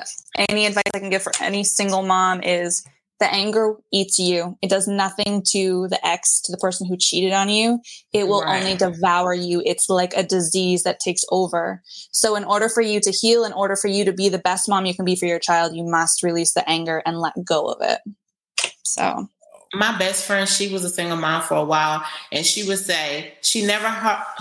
[0.50, 2.84] any advice I can give for any single mom is
[3.20, 4.58] the anger eats you.
[4.64, 7.80] It does nothing to the ex, to the person who cheated on you.
[8.14, 8.58] It will Right.
[8.58, 9.62] only devour you.
[9.64, 11.84] It's like a disease that takes over.
[12.12, 14.68] So in order for you to heal, in order for you to be the best
[14.68, 17.66] mom you can be for your child, you must release the anger and let go
[17.66, 18.00] of it.
[18.84, 19.30] So
[19.74, 23.34] my best friend she was a single mom for a while and she would say
[23.42, 23.88] she never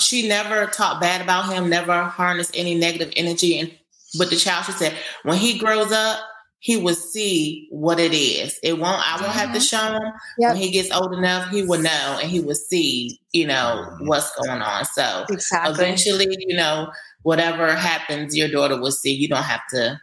[0.00, 3.72] she never talked bad about him never harnessed any negative energy and
[4.18, 6.18] with the child she said when he grows up
[6.58, 10.02] he will see what it is it won't i won't have to show him
[10.38, 10.52] Yep.
[10.52, 14.34] when he gets old enough he will know and he will see you know what's
[14.36, 15.72] going on so exactly.
[15.74, 16.90] eventually you know
[17.22, 19.98] whatever happens your daughter will see you don't have to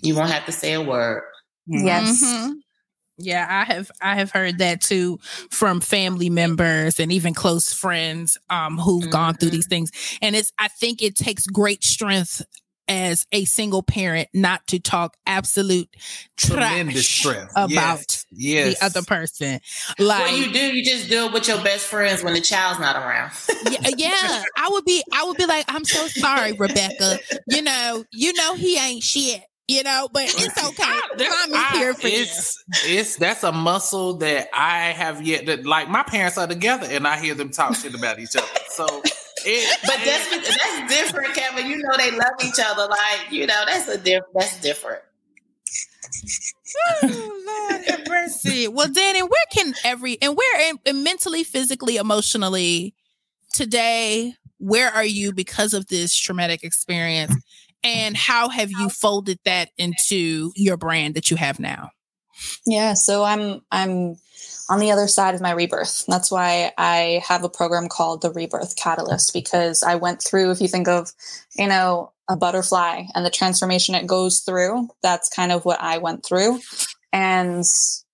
[0.00, 1.22] you won't have to say a word
[1.66, 2.22] Yes.
[2.22, 2.52] Mhm.
[3.18, 5.18] Yeah, I have I have heard that too
[5.50, 9.90] from family members and even close friends um who've gone through these things.
[10.20, 12.42] And it's I think it takes great strength
[12.86, 15.88] as a single parent not to talk absolute
[16.36, 17.52] Tremendous trash strength.
[17.56, 18.26] about Yes.
[18.30, 18.78] yes.
[18.78, 19.60] the other person.
[19.98, 22.80] Like what you do you just do it with your best friends when the child's
[22.80, 23.30] not around
[23.70, 27.18] yeah, yeah, I would be I would be like, I'm so sorry, Rebecca.
[27.46, 29.42] You know, you know he ain't shit.
[29.66, 31.00] You know, but it's okay.
[31.16, 32.18] Mommy's I- here for you.
[32.20, 35.88] it's it's that's a muscle that I have yet to like.
[35.88, 38.46] My parents are together, and I hear them talk shit about each other.
[38.68, 38.84] So,
[39.46, 41.66] it, But that's that's different, Kevin.
[41.66, 42.86] You know they love each other.
[42.88, 45.00] Like you know that's a diff- that's different.
[47.02, 48.68] Oh, Lord have mercy.
[48.68, 52.94] Well, Danny, where can every and where and, and mentally, physically, emotionally
[53.52, 54.34] today?
[54.58, 57.34] Where are you because of this traumatic experience?
[57.84, 61.90] And how have you folded that into your brand that you have now?
[62.66, 64.16] Yeah, so I'm I'm
[64.68, 66.04] on the other side of my rebirth.
[66.08, 70.60] That's why I have a program called the Rebirth Catalyst because I went through if
[70.60, 71.12] you think of,
[71.56, 75.98] you know, a butterfly and the transformation it goes through, that's kind of what I
[75.98, 76.60] went through.
[77.12, 77.64] And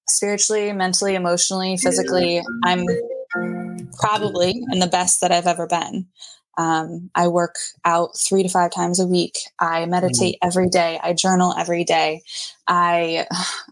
[0.09, 2.87] spiritually, mentally, emotionally, physically, I'm
[3.99, 6.09] probably in the best that I've ever been.
[6.61, 7.55] Um, I work
[7.87, 9.39] out three to five times a week.
[9.59, 11.01] I meditate every day.
[11.03, 12.21] I journal every day.
[12.69, 13.27] I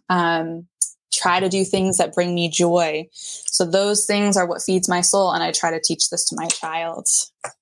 [0.09, 0.67] um,
[1.13, 3.07] try to do things that bring me joy.
[3.13, 5.33] So those things are what feeds my soul.
[5.33, 7.07] And I try to teach this to my child.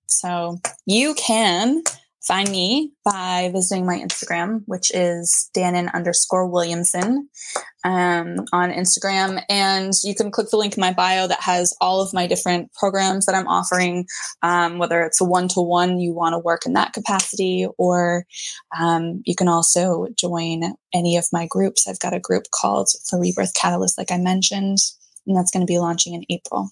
[0.07, 1.83] So you can
[2.27, 7.29] find me by visiting my Instagram, which is Dannon underscore Williamson
[7.85, 9.43] um, on Instagram.
[9.49, 12.73] And you can click the link in my bio that has all of my different
[12.73, 14.07] programs that I'm offering,
[14.43, 18.27] um, whether it's a one to one, you want to work in that capacity, or
[18.79, 21.87] um, you can also join any of my groups.
[21.87, 24.79] I've got a group called The Rebirth Catalyst, like I mentioned,
[25.27, 26.71] and that's going to be launching in April.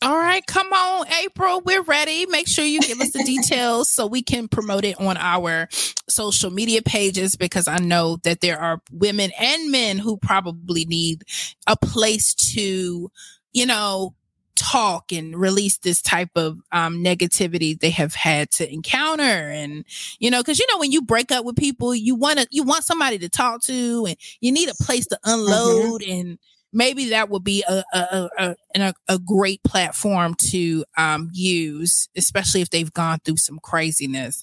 [0.00, 1.60] All right, come on, April.
[1.64, 2.24] We're ready.
[2.26, 5.68] Make sure you give us the details so we can promote it on our
[6.08, 11.24] social media pages because I know that there are women and men who probably need
[11.66, 13.10] a place to,
[13.52, 14.14] you know,
[14.54, 19.84] talk and release this type of um, negativity they have had to encounter and
[20.18, 22.64] you know because you know when you break up with people you want to you
[22.64, 26.12] want somebody to talk to and you need a place to unload mm-hmm.
[26.12, 26.38] and
[26.72, 32.60] maybe that would be a a, a, a, a great platform to um, use, especially
[32.60, 34.42] if they've gone through some craziness.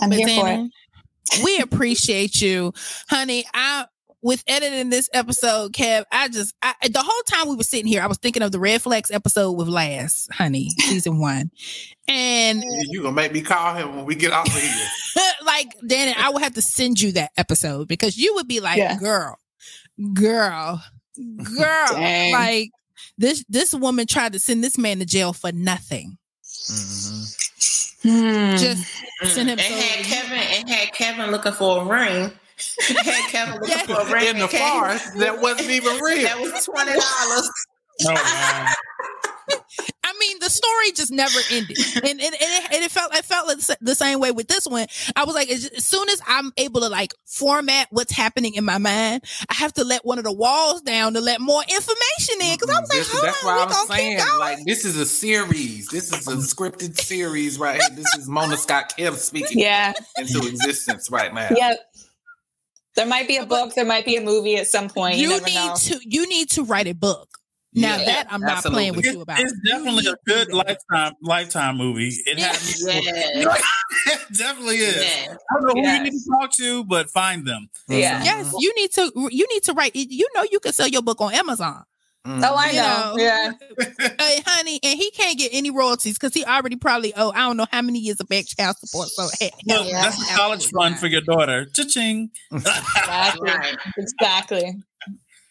[0.00, 0.70] I'm but here then,
[1.30, 1.44] for it.
[1.44, 2.72] we appreciate you,
[3.08, 3.44] honey.
[3.54, 3.86] I
[4.24, 8.02] with editing this episode, Kev, I just I, the whole time we were sitting here,
[8.02, 11.50] I was thinking of the Red Flags episode with Last, honey, season one,
[12.08, 14.88] and you gonna make me call him when we get off of here.
[15.44, 18.78] like, Danny, I would have to send you that episode because you would be like,
[18.78, 18.96] yeah.
[18.96, 19.38] "Girl,
[20.12, 20.82] girl,
[21.16, 22.70] girl, like
[23.18, 26.16] this this woman tried to send this man to jail for nothing.
[26.42, 27.44] Mm-hmm.
[28.04, 28.56] Hmm.
[28.56, 28.86] Just
[29.24, 29.58] send him.
[29.58, 32.30] And had Kevin and had Kevin looking for a ring.
[32.80, 36.22] had Kevin looking for a ring in the farce that wasn't even real.
[36.22, 37.50] That was twenty dollars.
[38.06, 38.74] Oh, I
[40.28, 43.48] mean, the story just never ended, and, and, and, it, and it, felt it felt
[43.48, 44.86] like the same way with this one.
[45.16, 48.64] I was like, as, as, soon as I'm able to like format what's happening in
[48.64, 52.42] my mind, I have to let one of the walls down to let more information
[52.42, 55.88] in because I was this, like, that's why I'm saying, like, this is a series.
[55.88, 57.80] This is a scripted series, right?
[57.92, 59.92] This is Mona Scott Kelly speaking yeah.
[60.18, 61.48] into existence right now.
[61.54, 61.78] Yep.
[62.96, 63.74] There might be a book.
[63.74, 65.16] There might be a movie at some point.
[65.16, 65.74] You, you need know.
[65.76, 66.00] to.
[66.04, 67.38] You need to write a book.
[67.74, 68.50] Now yeah, that I'm absolutely.
[68.50, 69.40] not playing with you about.
[69.40, 72.12] It's definitely a good lifetime lifetime movie.
[72.26, 72.46] It yeah.
[72.46, 74.96] has it definitely is.
[74.96, 75.34] Yeah.
[75.34, 77.68] I don't know who you need to talk to, but find them.
[77.88, 78.22] Yeah.
[78.22, 81.20] Yes, you need to you need to write you know you can sell your book
[81.20, 81.84] on Amazon.
[82.26, 82.42] Mm.
[82.42, 83.14] Oh, I know.
[83.16, 83.22] know.
[83.22, 83.52] Yeah.
[84.18, 87.56] hey, honey, and he can't get any royalties because he already probably oh I don't
[87.56, 89.08] know how many years of back child support.
[89.08, 90.04] So hey, no, yeah.
[90.04, 91.66] that's a college fund for your daughter.
[91.66, 92.30] Cha-ching.
[92.50, 93.50] exactly.
[93.98, 94.82] exactly.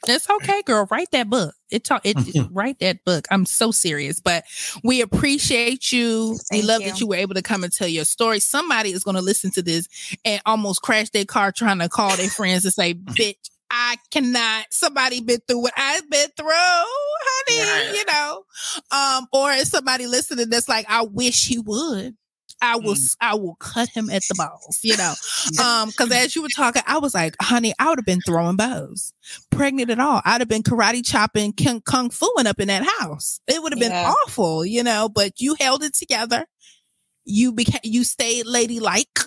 [0.07, 0.87] It's okay, girl.
[0.89, 1.55] Write that book.
[1.71, 2.01] It talk.
[2.03, 2.17] It,
[2.51, 3.27] write that book.
[3.31, 4.43] I'm so serious, but
[4.83, 6.37] we appreciate you.
[6.49, 6.89] Thank we love you.
[6.89, 8.39] that you were able to come and tell your story.
[8.39, 9.87] Somebody is going to listen to this
[10.25, 14.65] and almost crash their car trying to call their friends and say, "Bitch, I cannot.
[14.69, 17.59] Somebody been through what I've been through, honey.
[17.59, 17.95] Right.
[17.95, 18.43] You know,
[18.91, 22.15] um, or somebody listening that's like, I wish he would.
[22.61, 23.15] I will mm.
[23.21, 25.13] I will cut him at the balls, you know.
[25.63, 28.55] Um, because as you were talking, I was like, honey, I would have been throwing
[28.55, 29.13] bows.
[29.51, 30.21] Pregnant at all.
[30.25, 33.39] I'd have been karate chopping kung, kung fuing up in that house.
[33.47, 34.13] It would have been yeah.
[34.25, 36.47] awful, you know, but you held it together.
[37.25, 39.19] You became you stayed ladylike.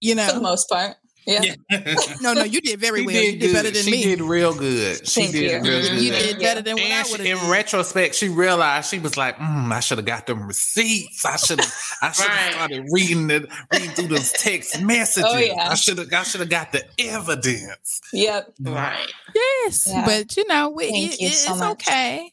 [0.00, 0.28] You know.
[0.28, 0.96] For the most part.
[1.28, 1.56] Yeah.
[2.22, 3.14] no, no, you did very she well.
[3.14, 4.02] Did you did better than she me.
[4.02, 5.06] She did real good.
[5.06, 5.70] She Thank did you.
[5.70, 6.02] real good.
[6.02, 9.70] You did better than and what I In retrospect, she realized she was like, mm,
[9.70, 11.26] I should have got them receipts.
[11.26, 12.54] I should have I should have right.
[12.54, 15.30] started reading the reading through those text messages.
[15.30, 15.68] Oh, yeah.
[15.70, 18.00] I should have I should have got the evidence.
[18.14, 18.54] Yep.
[18.60, 19.12] Right.
[19.34, 19.88] Yes.
[19.90, 20.06] Yeah.
[20.06, 21.72] But you know, we, it, you so it's much.
[21.72, 22.32] okay.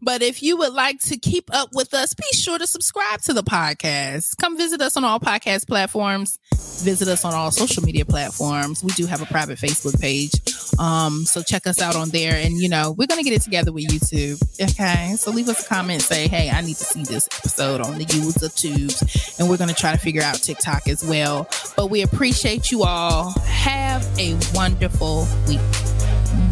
[0.00, 3.32] But if you would like to keep up with us, be sure to subscribe to
[3.32, 4.36] the podcast.
[4.38, 6.38] Come visit us on all podcast platforms.
[6.82, 8.82] Visit us on all social media platforms.
[8.82, 10.32] We do have a private Facebook page.
[10.78, 12.34] Um, so check us out on there.
[12.34, 14.42] And you know, we're gonna get it together with YouTube.
[14.60, 15.14] Okay.
[15.16, 18.04] So leave us a comment, say, hey, I need to see this episode on the
[18.04, 19.38] YouTube tubes.
[19.38, 21.48] And we're gonna try to figure out TikTok as well.
[21.76, 23.30] But we appreciate you all.
[23.40, 25.60] Have a wonderful week.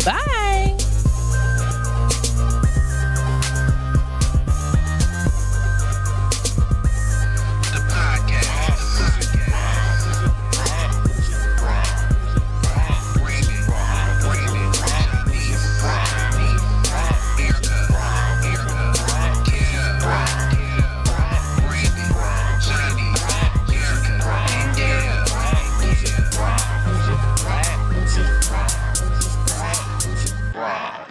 [0.04, 0.49] Bye.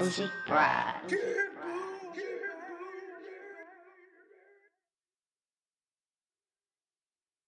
[0.10, 1.49] bougie bride.